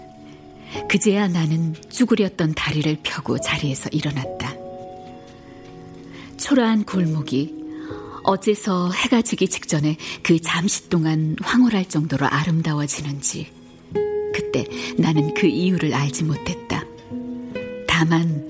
그제야 0.90 1.28
나는 1.28 1.76
쭈그렸던 1.90 2.54
다리를 2.56 2.98
펴고 3.04 3.40
자리에서 3.40 3.90
일어났다. 3.92 4.56
초라한 6.38 6.86
골목이 6.86 7.54
어째서 8.24 8.92
해가 8.92 9.22
지기 9.22 9.48
직전에 9.48 9.98
그 10.24 10.40
잠시 10.42 10.90
동안 10.90 11.36
황홀할 11.42 11.86
정도로 11.86 12.26
아름다워지는지 12.26 13.52
그때 14.34 14.66
나는 14.98 15.34
그 15.34 15.48
이유를 15.48 15.94
알지 15.94 16.24
못했다. 16.24 16.86
다만 17.88 18.48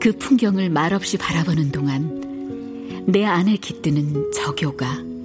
그 0.00 0.12
풍경을 0.18 0.70
말없이 0.70 1.16
바라보는 1.16 1.70
동안 1.70 3.04
내 3.06 3.24
안에 3.24 3.56
깃드는 3.56 4.32
저교가 4.32 5.15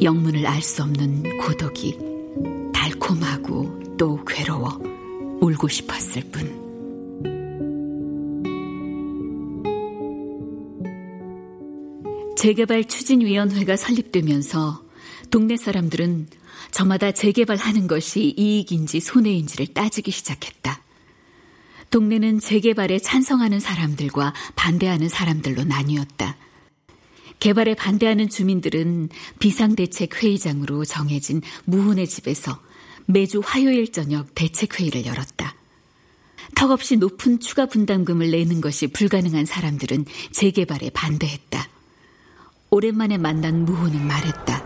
영문을 0.00 0.46
알 0.46 0.60
수 0.62 0.82
없는 0.82 1.38
고독이 1.38 1.98
달콤하고 2.72 3.96
또 3.96 4.22
괴로워 4.24 4.78
울고 5.40 5.68
싶었을 5.68 6.22
뿐. 6.30 6.66
재개발 12.36 12.84
추진위원회가 12.84 13.76
설립되면서 13.76 14.82
동네 15.30 15.56
사람들은 15.56 16.28
저마다 16.70 17.10
재개발하는 17.12 17.86
것이 17.86 18.34
이익인지 18.36 19.00
손해인지를 19.00 19.68
따지기 19.68 20.10
시작했다. 20.10 20.82
동네는 21.90 22.40
재개발에 22.40 22.98
찬성하는 22.98 23.60
사람들과 23.60 24.34
반대하는 24.56 25.08
사람들로 25.08 25.64
나뉘었다. 25.64 26.36
개발에 27.38 27.74
반대하는 27.74 28.28
주민들은 28.28 29.10
비상대책 29.38 30.22
회의장으로 30.22 30.84
정해진 30.84 31.42
무훈의 31.64 32.06
집에서 32.06 32.60
매주 33.06 33.40
화요일 33.44 33.92
저녁 33.92 34.34
대책회의를 34.34 35.06
열었다. 35.06 35.54
턱없이 36.54 36.96
높은 36.96 37.38
추가 37.40 37.66
분담금을 37.66 38.30
내는 38.30 38.60
것이 38.60 38.86
불가능한 38.88 39.46
사람들은 39.46 40.06
재개발에 40.32 40.90
반대했다. 40.90 41.68
오랜만에 42.70 43.18
만난 43.18 43.64
무훈은 43.64 44.06
말했다. 44.06 44.64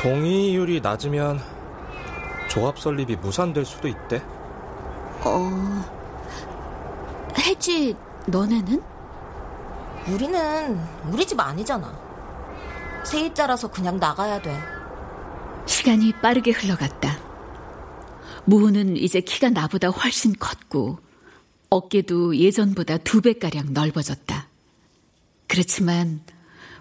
동의율이 0.00 0.80
낮으면 0.80 1.40
조합 2.48 2.78
설립이 2.78 3.16
무산될 3.16 3.64
수도 3.64 3.88
있대. 3.88 4.22
어, 5.24 5.84
혜지, 7.38 7.94
너네는? 8.26 8.97
우리는 10.12 10.78
우리 11.12 11.26
집 11.26 11.38
아니잖아. 11.38 12.08
세입자라서 13.04 13.70
그냥 13.70 13.98
나가야 13.98 14.40
돼. 14.40 14.58
시간이 15.66 16.12
빠르게 16.20 16.50
흘러갔다. 16.50 17.18
무훈은 18.44 18.96
이제 18.96 19.20
키가 19.20 19.50
나보다 19.50 19.88
훨씬 19.88 20.34
컸고 20.38 20.98
어깨도 21.70 22.36
예전보다 22.36 22.98
두 22.98 23.20
배가량 23.20 23.74
넓어졌다. 23.74 24.48
그렇지만 25.46 26.22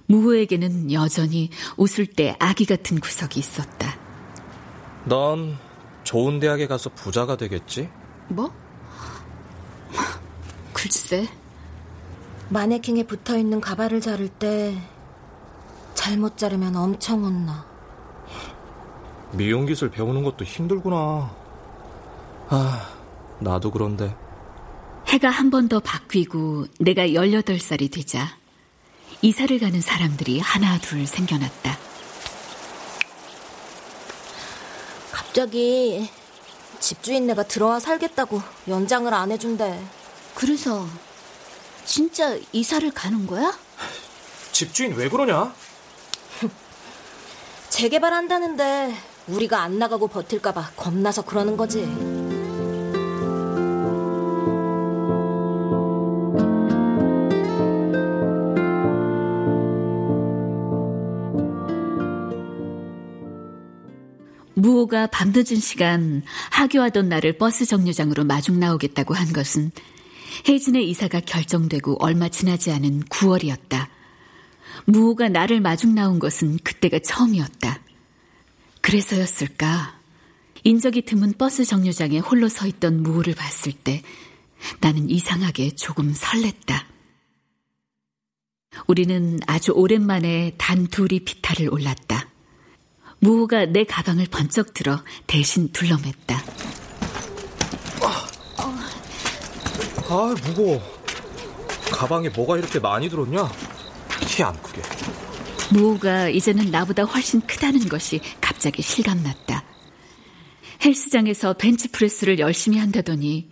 무후에게는 0.05 0.93
여전히 0.93 1.49
웃을 1.75 2.05
때 2.05 2.35
아기 2.39 2.65
같은 2.65 2.99
구석이 2.99 3.39
있었다. 3.39 3.97
넌 5.03 5.57
좋은 6.03 6.39
대학에 6.39 6.67
가서 6.67 6.89
부자가 6.89 7.35
되겠지? 7.35 7.89
뭐? 8.29 8.53
글쎄. 10.71 11.27
마네킹에 12.49 13.03
붙어 13.03 13.37
있는 13.37 13.59
가발을 13.59 14.01
자를 14.01 14.29
때 14.29 14.77
잘못 15.93 16.37
자르면 16.37 16.75
엄청 16.75 17.23
혼나. 17.25 17.65
미용 19.31 19.65
기술 19.65 19.89
배우는 19.91 20.23
것도 20.23 20.45
힘들구나. 20.45 21.35
아, 22.49 22.89
나도 23.39 23.71
그런데. 23.71 24.15
해가 25.07 25.29
한 25.29 25.49
번 25.49 25.67
더 25.69 25.79
바뀌고 25.79 26.65
내가 26.79 27.07
18살이 27.07 27.91
되자 27.91 28.27
이사를 29.21 29.57
가는 29.59 29.81
사람들이 29.81 30.39
하나 30.39 30.77
둘 30.79 31.05
생겨났다. 31.07 31.77
갑자기 35.11 36.09
집주인네가 36.79 37.43
들어와 37.43 37.79
살겠다고 37.79 38.41
연장을 38.67 39.13
안 39.13 39.31
해준대. 39.31 39.81
그래서 40.35 40.85
진짜 41.87 42.37
이사를 42.51 42.91
가는 42.91 43.25
거야? 43.25 43.57
집주인 44.51 44.93
왜 44.95 45.07
그러냐? 45.07 45.55
재개발한다는데 47.69 48.93
우리가 49.27 49.61
안 49.61 49.79
나가고 49.79 50.09
버틸까봐 50.09 50.71
겁나서 50.75 51.23
그러는 51.23 51.55
거지. 51.55 51.87
무호가 64.55 65.07
밤늦은 65.07 65.59
시간 65.61 66.23
하교하던 66.49 67.07
나를 67.07 67.37
버스 67.37 67.65
정류장으로 67.65 68.25
마중 68.25 68.59
나오겠다고 68.59 69.13
한 69.13 69.31
것은 69.31 69.71
혜진의 70.47 70.89
이사가 70.89 71.21
결정되고 71.21 71.97
얼마 72.03 72.29
지나지 72.29 72.71
않은 72.71 73.03
9월이었다. 73.05 73.87
무호가 74.85 75.29
나를 75.29 75.61
마중 75.61 75.95
나온 75.95 76.19
것은 76.19 76.57
그때가 76.63 76.99
처음이었다. 76.99 77.81
그래서였을까? 78.81 79.99
인적이 80.63 81.03
드문 81.03 81.33
버스 81.37 81.65
정류장에 81.65 82.19
홀로 82.19 82.49
서 82.49 82.67
있던 82.67 83.03
무호를 83.03 83.35
봤을 83.35 83.71
때 83.73 84.01
나는 84.79 85.09
이상하게 85.09 85.71
조금 85.71 86.13
설렜다. 86.13 86.85
우리는 88.87 89.39
아주 89.47 89.71
오랜만에 89.71 90.53
단 90.57 90.87
둘이 90.87 91.21
비탈을 91.21 91.73
올랐다. 91.73 92.29
무호가 93.19 93.65
내 93.65 93.83
가방을 93.83 94.27
번쩍 94.29 94.73
들어 94.73 95.03
대신 95.25 95.69
둘러맸다. 95.71 96.86
아, 100.09 100.35
무거워. 100.45 100.81
가방에 101.91 102.29
뭐가 102.29 102.57
이렇게 102.57 102.79
많이 102.79 103.09
들었냐? 103.09 103.49
키 104.21 104.43
안 104.43 104.55
크게. 104.61 104.81
무호가 105.73 106.29
이제는 106.29 106.71
나보다 106.71 107.03
훨씬 107.03 107.41
크다는 107.41 107.89
것이 107.89 108.21
갑자기 108.39 108.81
실감났다. 108.81 109.63
헬스장에서 110.85 111.53
벤치프레스를 111.53 112.39
열심히 112.39 112.77
한다더니 112.77 113.49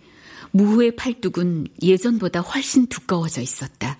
무호의 0.52 0.96
팔뚝은 0.96 1.66
예전보다 1.82 2.40
훨씬 2.40 2.86
두꺼워져 2.86 3.42
있었다. 3.42 3.98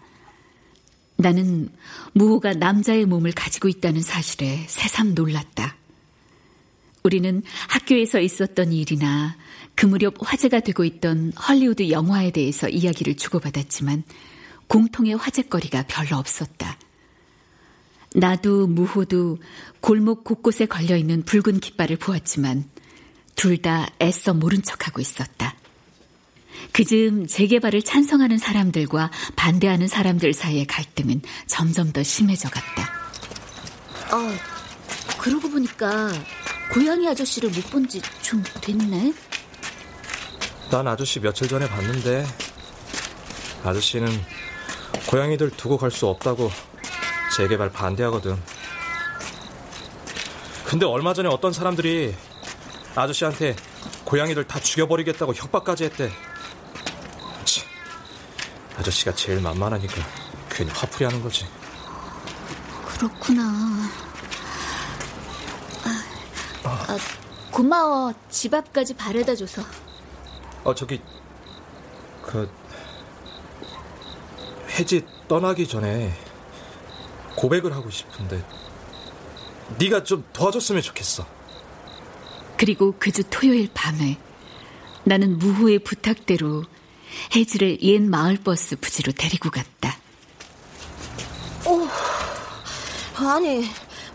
나는 1.18 1.68
무호가 2.12 2.54
남자의 2.54 3.04
몸을 3.04 3.32
가지고 3.32 3.68
있다는 3.68 4.00
사실에 4.00 4.64
새삼 4.68 5.14
놀랐다. 5.14 5.76
우리는 7.06 7.42
학교에서 7.68 8.18
있었던 8.18 8.72
일이나 8.72 9.36
그 9.76 9.86
무렵 9.86 10.14
화제가 10.18 10.60
되고 10.60 10.84
있던 10.84 11.32
헐리우드 11.34 11.90
영화에 11.90 12.32
대해서 12.32 12.68
이야기를 12.68 13.16
주고받았지만 13.16 14.02
공통의 14.66 15.14
화제거리가 15.14 15.84
별로 15.86 16.16
없었다. 16.16 16.76
나도 18.16 18.66
무호도 18.66 19.38
골목 19.80 20.24
곳곳에 20.24 20.66
걸려있는 20.66 21.22
붉은 21.22 21.60
깃발을 21.60 21.96
보았지만 21.96 22.64
둘 23.36 23.58
다 23.62 23.88
애써 24.02 24.34
모른 24.34 24.62
척하고 24.62 25.00
있었다. 25.00 25.54
그즈음 26.72 27.26
재개발을 27.28 27.82
찬성하는 27.82 28.38
사람들과 28.38 29.12
반대하는 29.36 29.86
사람들 29.86 30.32
사이의 30.32 30.66
갈등은 30.66 31.20
점점 31.46 31.92
더 31.92 32.02
심해져 32.02 32.48
갔다. 32.48 32.90
어, 34.12 34.55
그러고 35.26 35.50
보니까 35.50 36.08
고양이 36.72 37.08
아저씨를 37.08 37.50
못 37.50 37.70
본 37.70 37.88
지 37.88 38.00
좀 38.22 38.42
됐네. 38.60 39.12
난 40.70 40.86
아저씨 40.88 41.20
며칠 41.20 41.48
전에 41.48 41.68
봤는데 41.68 42.26
아저씨는 43.64 44.08
고양이들 45.06 45.50
두고 45.50 45.78
갈 45.78 45.90
수 45.90 46.06
없다고 46.08 46.50
재개발 47.36 47.70
반대하거든. 47.70 48.40
근데 50.64 50.86
얼마 50.86 51.14
전에 51.14 51.28
어떤 51.28 51.52
사람들이 51.52 52.14
아저씨한테 52.96 53.54
고양이들 54.04 54.44
다 54.44 54.58
죽여버리겠다고 54.58 55.34
협박까지 55.34 55.84
했대. 55.84 56.10
치, 57.44 57.62
아저씨가 58.76 59.14
제일 59.14 59.40
만만하니까 59.40 59.94
괜히 60.50 60.70
화풀이 60.72 61.04
하는 61.04 61.22
거지. 61.22 61.46
그렇구나. 62.86 63.88
아, 66.66 66.84
아, 66.88 66.98
고마워. 67.50 68.12
집 68.28 68.52
앞까지 68.54 68.94
바래다 68.94 69.34
줘서. 69.34 69.62
어, 70.64 70.74
저기, 70.74 71.00
그, 72.22 72.50
혜지 74.70 75.06
떠나기 75.28 75.66
전에 75.68 76.12
고백을 77.36 77.72
하고 77.74 77.88
싶은데, 77.90 78.44
네가 79.78 80.04
좀 80.04 80.24
도와줬으면 80.32 80.82
좋겠어. 80.82 81.26
그리고 82.56 82.94
그 82.98 83.10
주 83.12 83.22
토요일 83.30 83.70
밤에 83.72 84.18
나는 85.04 85.38
무호의 85.38 85.80
부탁대로 85.80 86.64
혜지를 87.34 87.80
옛 87.82 88.00
마을버스 88.02 88.76
부지로 88.76 89.12
데리고 89.12 89.50
갔다. 89.50 89.96
어, 91.64 91.88
아니, 93.28 93.64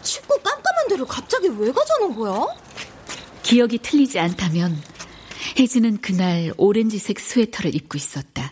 춥고 0.04 0.38
깜깜한 0.42 0.61
데를 0.92 1.06
갑자기 1.06 1.48
왜 1.48 1.72
가자는 1.72 2.16
거야? 2.16 2.46
기억이 3.44 3.78
틀리지 3.80 4.20
않다면 4.20 4.78
혜지는 5.58 5.98
그날 6.02 6.54
오렌지색 6.58 7.20
스웨터를 7.20 7.74
입고 7.76 7.98
있었다. 7.98 8.52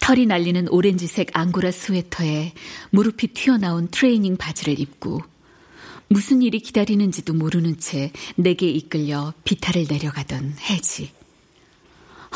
털이 0.00 0.26
날리는 0.26 0.68
오렌지색 0.68 1.30
앙고라 1.32 1.70
스웨터에 1.70 2.52
무릎이 2.90 3.28
튀어나온 3.28 3.88
트레이닝 3.88 4.36
바지를 4.36 4.78
입고 4.78 5.20
무슨 6.08 6.42
일이 6.42 6.58
기다리는지도 6.58 7.34
모르는 7.34 7.78
채 7.78 8.12
내게 8.36 8.68
이끌려 8.68 9.32
비탈을 9.44 9.86
내려가던 9.88 10.56
혜지. 10.58 11.12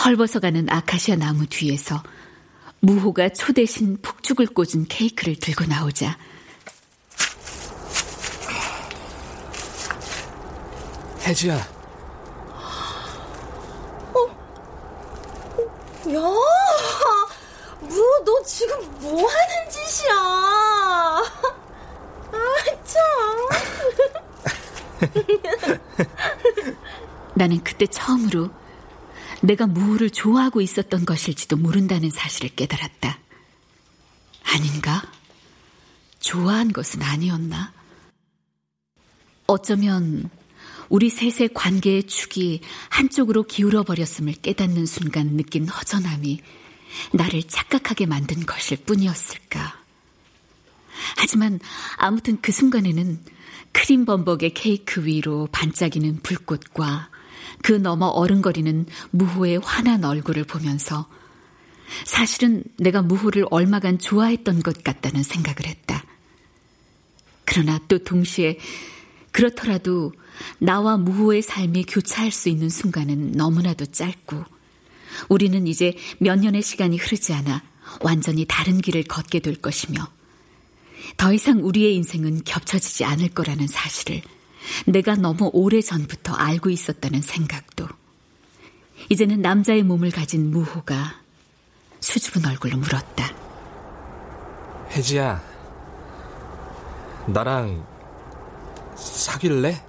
헐벗어 0.04 0.40
가는 0.40 0.68
아카시아 0.70 1.16
나무 1.16 1.46
뒤에서 1.46 2.02
무호가 2.80 3.30
초 3.30 3.52
대신 3.52 3.98
폭죽을 4.00 4.46
꽂은 4.46 4.86
케이크를 4.88 5.36
들고 5.36 5.66
나오자 5.66 6.18
혜지야. 11.24 11.56
야, 11.56 11.64
뭐, 17.80 18.24
너 18.24 18.42
지금 18.44 18.78
뭐 19.00 19.26
하는 19.26 19.70
짓이야? 19.70 20.14
아, 22.32 22.64
참. 22.84 23.00
나는 27.34 27.64
그때 27.64 27.86
처음으로 27.86 28.50
내가 29.40 29.66
무호를 29.66 30.10
좋아하고 30.10 30.60
있었던 30.60 31.06
것일지도 31.06 31.56
모른다는 31.56 32.10
사실을 32.10 32.50
깨달았다. 32.54 33.18
아닌가? 34.44 35.02
좋아한 36.20 36.72
것은 36.72 37.02
아니었나? 37.02 37.72
어쩌면 39.46 40.30
우리 40.94 41.10
셋의 41.10 41.48
관계의 41.54 42.04
축이 42.04 42.60
한쪽으로 42.88 43.42
기울어 43.42 43.82
버렸음을 43.82 44.32
깨닫는 44.34 44.86
순간 44.86 45.36
느낀 45.36 45.66
허전함이 45.66 46.38
나를 47.10 47.42
착각하게 47.42 48.06
만든 48.06 48.46
것일 48.46 48.76
뿐이었을까. 48.84 49.82
하지만 51.16 51.58
아무튼 51.96 52.38
그 52.40 52.52
순간에는 52.52 53.18
크림 53.72 54.04
범벅의 54.04 54.54
케이크 54.54 55.04
위로 55.04 55.48
반짝이는 55.50 56.20
불꽃과 56.22 57.10
그 57.64 57.72
너머 57.72 58.06
어른거리는 58.06 58.86
무호의 59.10 59.58
환한 59.64 60.04
얼굴을 60.04 60.44
보면서 60.44 61.08
사실은 62.04 62.62
내가 62.76 63.02
무호를 63.02 63.46
얼마간 63.50 63.98
좋아했던 63.98 64.62
것 64.62 64.84
같다는 64.84 65.24
생각을 65.24 65.66
했다. 65.66 66.04
그러나 67.44 67.80
또 67.88 67.98
동시에 67.98 68.60
그렇더라도 69.34 70.12
나와 70.58 70.96
무호의 70.96 71.42
삶이 71.42 71.86
교차할 71.86 72.30
수 72.30 72.48
있는 72.48 72.68
순간은 72.68 73.32
너무나도 73.32 73.86
짧고 73.86 74.44
우리는 75.28 75.66
이제 75.66 75.96
몇 76.18 76.38
년의 76.38 76.62
시간이 76.62 76.98
흐르지 76.98 77.32
않아 77.34 77.62
완전히 78.00 78.44
다른 78.48 78.80
길을 78.80 79.02
걷게 79.02 79.40
될 79.40 79.56
것이며 79.56 80.06
더 81.16 81.32
이상 81.32 81.64
우리의 81.64 81.96
인생은 81.96 82.44
겹쳐지지 82.44 83.04
않을 83.04 83.30
거라는 83.30 83.66
사실을 83.66 84.22
내가 84.86 85.16
너무 85.16 85.50
오래 85.52 85.80
전부터 85.80 86.32
알고 86.32 86.70
있었다는 86.70 87.20
생각도 87.20 87.88
이제는 89.10 89.42
남자의 89.42 89.82
몸을 89.82 90.12
가진 90.12 90.52
무호가 90.52 91.20
수줍은 91.98 92.46
얼굴로 92.46 92.78
물었다. 92.78 93.34
혜지야, 94.92 95.42
나랑 97.26 97.93
사귈래? 98.94 99.82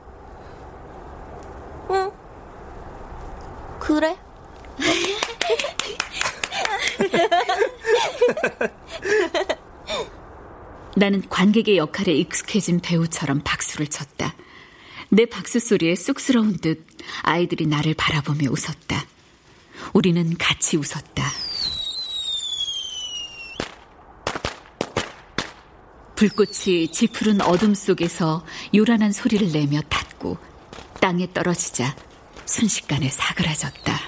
응. 1.92 2.12
그래? 3.80 4.18
나는 10.96 11.22
관객의 11.30 11.78
역할에 11.78 12.14
익숙해진 12.14 12.80
배우처럼 12.80 13.42
박수를 13.44 13.88
쳤다. 13.88 14.34
내 15.10 15.26
박수 15.26 15.60
소리에 15.60 15.96
쑥스러운 15.96 16.58
듯 16.58 16.86
아이들이 17.22 17.68
나를 17.68 17.94
바라보며 17.94 18.50
웃었다. 18.50 19.06
우리는 19.94 20.36
같이 20.38 20.78
웃었다. 20.78 21.26
불꽃이 26.16 26.88
짙푸른 26.92 27.42
어둠 27.42 27.74
속에서 27.74 28.46
요란한 28.74 29.12
소리를 29.12 29.52
내며 29.52 29.82
탔고 29.90 30.38
땅에 31.02 31.32
떨어지자 31.34 31.96
순식간에 32.46 33.10
사그라졌다. 33.10 34.00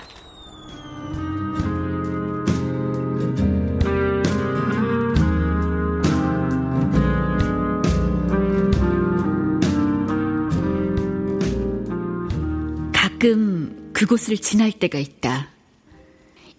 가끔 12.94 13.92
그곳을 13.94 14.38
지날 14.38 14.72
때가 14.72 14.98
있다. 14.98 15.50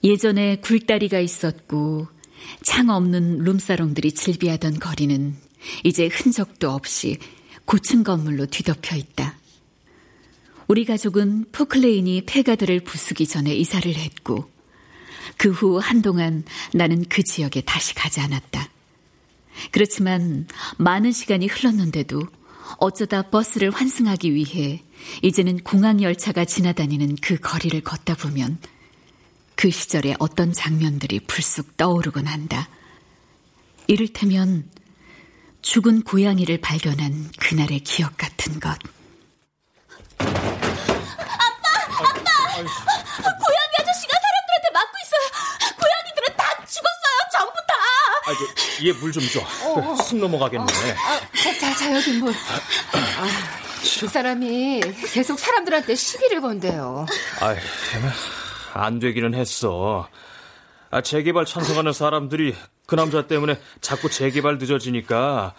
예전에 0.04 0.56
굴다리가 0.56 1.20
있었고 1.20 2.08
창 2.62 2.88
없는 2.90 3.38
룸사롱들이 3.38 4.12
즐비하던 4.12 4.78
거리는 4.78 5.36
이제 5.84 6.06
흔적도 6.06 6.70
없이 6.70 7.18
고층 7.64 8.02
건물로 8.02 8.46
뒤덮여 8.46 8.96
있다. 8.96 9.36
우리 10.68 10.84
가족은 10.84 11.46
포클레인이 11.52 12.22
폐가들을 12.26 12.80
부수기 12.80 13.26
전에 13.26 13.54
이사를 13.54 13.94
했고 13.94 14.50
그 15.36 15.50
후 15.50 15.78
한동안 15.78 16.44
나는 16.72 17.04
그 17.08 17.22
지역에 17.22 17.60
다시 17.62 17.94
가지 17.94 18.20
않았다. 18.20 18.68
그렇지만 19.70 20.46
많은 20.76 21.12
시간이 21.12 21.46
흘렀는데도 21.46 22.22
어쩌다 22.78 23.22
버스를 23.22 23.70
환승하기 23.70 24.34
위해 24.34 24.82
이제는 25.22 25.58
공항 25.60 26.02
열차가 26.02 26.44
지나다니는 26.44 27.16
그 27.22 27.36
거리를 27.36 27.80
걷다 27.80 28.14
보면 28.14 28.58
그 29.58 29.72
시절의 29.72 30.14
어떤 30.20 30.52
장면들이 30.52 31.18
불쑥 31.26 31.76
떠오르곤 31.76 32.28
한다. 32.28 32.68
이를테면 33.88 34.70
죽은 35.62 36.02
고양이를 36.04 36.60
발견한 36.60 37.32
그날의 37.40 37.80
기억 37.80 38.16
같은 38.16 38.60
것. 38.60 38.78
고양이 42.58 42.78
아저씨가 43.80 44.14
사람들한테 44.14 44.70
맞고 44.72 44.92
있어요. 45.02 45.26
고양이들은 45.76 46.36
다 46.36 46.44
죽었어요. 46.64 47.18
전부 47.32 47.54
다. 47.66 47.74
아, 48.26 48.32
얘물 48.86 49.10
좀 49.10 49.24
줘. 49.28 49.40
어, 49.40 49.90
어. 49.90 49.96
숨 50.04 50.20
넘어가겠네. 50.20 50.72
아, 50.72 51.20
자, 51.42 51.58
자, 51.58 51.74
자, 51.74 51.92
여기 51.96 52.12
물. 52.12 52.32
아, 52.32 53.26
그 53.98 54.06
사람이 54.06 54.82
계속 55.12 55.36
사람들한테 55.40 55.96
시비를 55.96 56.42
건대요. 56.42 57.06
아이, 57.40 57.56
안 58.74 58.98
되기는 58.98 59.34
했어. 59.34 60.08
아, 60.90 61.00
재개발 61.00 61.44
찬성하는 61.44 61.92
사람들이 61.92 62.54
그 62.86 62.94
남자 62.96 63.26
때문에 63.26 63.60
자꾸 63.80 64.08
재개발 64.10 64.58
늦어지니까 64.58 65.54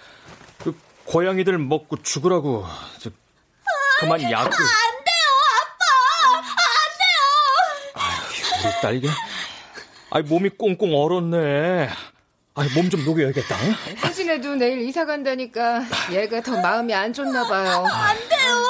그 0.57 0.75
고양이들 1.05 1.57
먹고 1.57 2.01
죽으라고 2.01 2.65
저, 2.99 3.09
그만 3.99 4.21
약을. 4.21 4.35
안 4.35 4.49
돼요, 4.49 4.55
아빠. 5.59 5.85
안 7.95 8.03
돼요. 8.63 8.69
우리 8.69 8.81
딸 8.81 8.95
이게 8.95 9.09
아이 10.11 10.21
몸이 10.23 10.49
꽁꽁 10.57 10.95
얼었네. 10.95 11.89
아이 12.55 12.67
몸 12.73 12.89
좀 12.89 13.05
녹여야겠다. 13.05 13.55
혜진애도 14.03 14.55
내일 14.55 14.79
이사 14.81 15.05
간다니까 15.05 15.81
얘가 16.11 16.41
더 16.41 16.59
마음이 16.59 16.93
안 16.93 17.13
좋나 17.13 17.47
봐요. 17.47 17.85
안 17.85 18.17
돼요. 18.27 18.63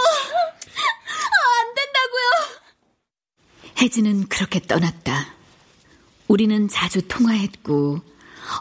안 1.61 1.73
된다고요. 1.75 2.59
혜진은 3.81 4.27
그렇게 4.27 4.59
떠났다. 4.59 5.33
우리는 6.27 6.67
자주 6.67 7.01
통화했고 7.07 8.01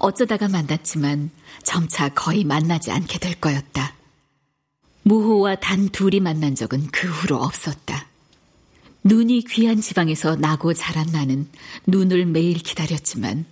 어쩌다가 0.00 0.48
만났지만 0.48 1.30
점차 1.64 2.08
거의 2.10 2.44
만나지 2.44 2.92
않게 2.92 3.18
될 3.18 3.34
거였다. 3.34 3.94
무호와 5.02 5.56
단 5.56 5.88
둘이 5.88 6.20
만난 6.20 6.54
적은 6.54 6.88
그 6.92 7.08
후로 7.08 7.36
없었다. 7.36 8.06
눈이 9.02 9.44
귀한 9.48 9.80
지방에서 9.80 10.36
나고 10.36 10.72
자란 10.72 11.06
나는 11.06 11.48
눈을 11.86 12.26
매일 12.26 12.58
기다렸지만 12.58 13.44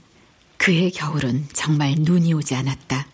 그의 0.59 0.93
겨울은 0.93 1.47
정말 1.53 1.97
눈이 1.99 2.33
오지 2.35 2.55
않았다. 2.55 3.09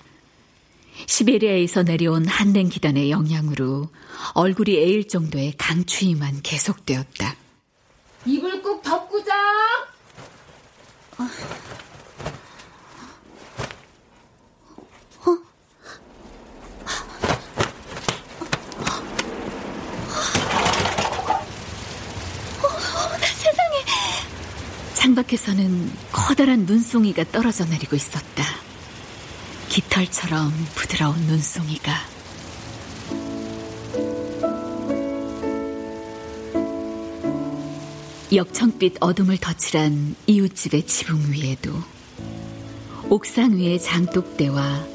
시베리아에서 1.06 1.84
내려온 1.84 2.26
한랭 2.26 2.68
기단의 2.68 3.10
영향으로 3.10 3.88
얼굴이 4.34 4.76
에일 4.76 5.08
정도의 5.08 5.54
강추위만 5.56 6.42
계속되었다. 6.42 7.41
이불 8.24 8.62
꼭 8.62 8.82
덮고 8.82 9.22
자. 9.24 9.32
세상에. 23.34 23.84
창밖에서는 24.94 25.92
커다란 26.12 26.60
눈송이가 26.60 27.24
떨어져 27.32 27.64
내리고 27.64 27.96
있었다. 27.96 28.44
깃털처럼 29.68 30.52
부드러운 30.74 31.16
눈송이가. 31.22 32.11
역청빛 38.34 38.96
어둠을 39.00 39.36
덧칠한 39.38 40.16
이웃집의 40.26 40.86
지붕 40.86 41.32
위에도 41.32 41.72
옥상 43.10 43.56
위의 43.56 43.80
장독대와 43.80 44.86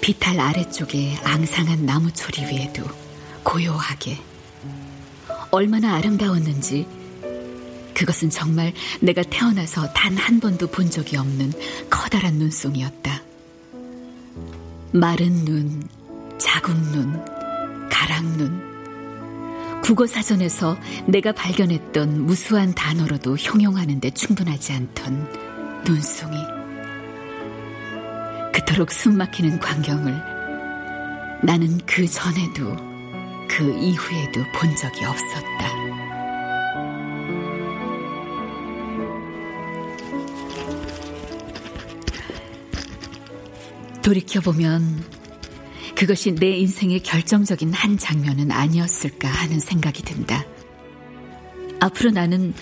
비탈 0.00 0.40
아래쪽에 0.40 1.16
앙상한 1.22 1.86
나무초리 1.86 2.42
위에도 2.46 2.82
고요하게 3.44 4.18
얼마나 5.52 5.94
아름다웠는지 5.94 6.86
그것은 7.94 8.30
정말 8.30 8.72
내가 9.00 9.22
태어나서 9.22 9.92
단 9.92 10.16
한 10.18 10.40
번도 10.40 10.66
본 10.66 10.90
적이 10.90 11.18
없는 11.18 11.52
커다란 11.88 12.34
눈송이였다. 12.34 13.22
마른 14.92 15.44
눈, 15.44 15.88
자국 16.36 16.76
눈, 16.90 17.24
가랑 17.88 18.36
눈. 18.36 18.75
국어 19.86 20.04
사전에서 20.04 20.76
내가 21.06 21.30
발견했던 21.30 22.26
무수한 22.26 22.74
단어로도 22.74 23.36
형용하는데 23.36 24.10
충분하지 24.10 24.72
않던 24.72 25.84
눈송이. 25.84 26.36
그토록 28.52 28.90
숨막히는 28.90 29.60
광경을 29.60 30.12
나는 31.44 31.78
그 31.86 32.04
전에도 32.04 32.74
그 33.48 33.62
이후에도 33.78 34.42
본 34.56 34.74
적이 34.74 35.04
없었다. 35.04 35.70
돌이켜보면 44.02 45.15
그것이 45.96 46.34
내 46.34 46.50
인생의 46.50 47.00
결정적인 47.00 47.72
한 47.72 47.96
장면은 47.96 48.50
아니었을까 48.50 49.28
하는 49.28 49.58
생각이 49.58 50.02
든다. 50.02 50.44
앞으로 51.80 52.10
나는 52.10 52.52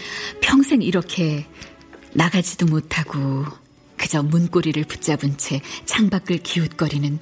평생 0.40 0.82
이렇게 0.82 1.44
나가지도 2.12 2.66
못하고 2.66 3.44
그저 3.96 4.22
문고리를 4.22 4.82
붙잡은 4.84 5.36
채 5.36 5.60
창밖을 5.84 6.38
기웃거리는 6.38 7.18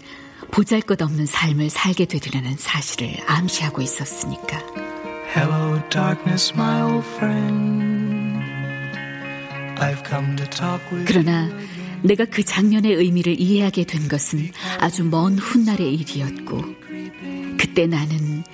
보잘 0.50 0.82
것 0.82 1.00
없는 1.00 1.24
삶을 1.24 1.70
살게 1.70 2.04
되리라는 2.04 2.56
사실을 2.58 3.16
암시하고 3.26 3.80
있었으니까. 3.80 4.58
Hello, 5.34 5.80
darkness, 5.88 6.52
my 6.54 6.82
old 6.82 7.06
friend. 7.16 8.42
I've 9.80 10.06
come 10.06 10.36
to 10.36 10.44
talk 10.50 10.80
with 10.92 11.06
그러나 11.06 11.48
내가 12.02 12.24
그 12.24 12.42
장면의 12.44 12.94
의미를 12.94 13.38
이해하게 13.40 13.84
된 13.84 14.08
것은 14.08 14.50
아주 14.78 15.04
먼 15.04 15.38
훗날의 15.38 15.94
일이었고, 15.94 16.62
그때 17.58 17.86
나는 17.86 18.44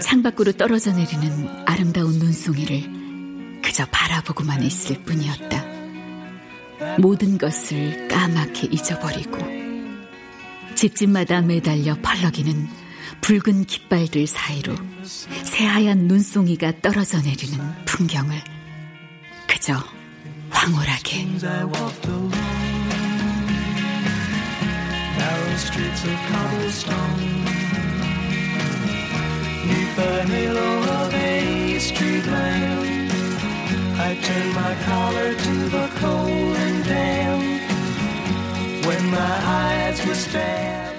창밖으로 0.00 0.52
떨어져 0.52 0.92
내리는 0.92 1.48
아름다운 1.66 2.18
눈송이를 2.18 3.60
그저 3.62 3.86
바라보고만 3.86 4.62
있을 4.62 5.02
뿐이었다. 5.02 5.64
모든 6.98 7.38
것을 7.38 8.08
까맣게 8.08 8.68
잊어버리고, 8.70 9.38
집집마다 10.74 11.40
매달려 11.40 11.96
펄럭이는 12.02 12.68
붉은 13.20 13.64
깃발들 13.64 14.26
사이로 14.26 14.74
새하얀 15.44 16.08
눈송이가 16.08 16.80
떨어져 16.82 17.22
내리는 17.22 17.58
풍경을 17.86 18.36
그저 19.46 19.82
황홀하게 20.50 21.26
narrow 25.18 25.56
streets 25.56 26.04
of 26.04 26.18
cobblestone. 26.30 27.44
Neath 29.68 29.96
the 29.96 30.22
halo 30.32 30.70
of 31.00 31.14
a 31.14 31.78
street 31.78 32.26
lamp, 32.26 33.12
I 34.08 34.10
turn 34.26 34.48
my 34.54 34.74
collar 34.84 35.34
to 35.34 35.54
the 35.76 35.86
cold 36.00 36.56
and 36.64 36.84
damp. 36.84 37.44
When 38.86 39.10
my 39.10 39.34
eyes 39.60 40.06
were 40.06 40.14
staring. 40.14 40.93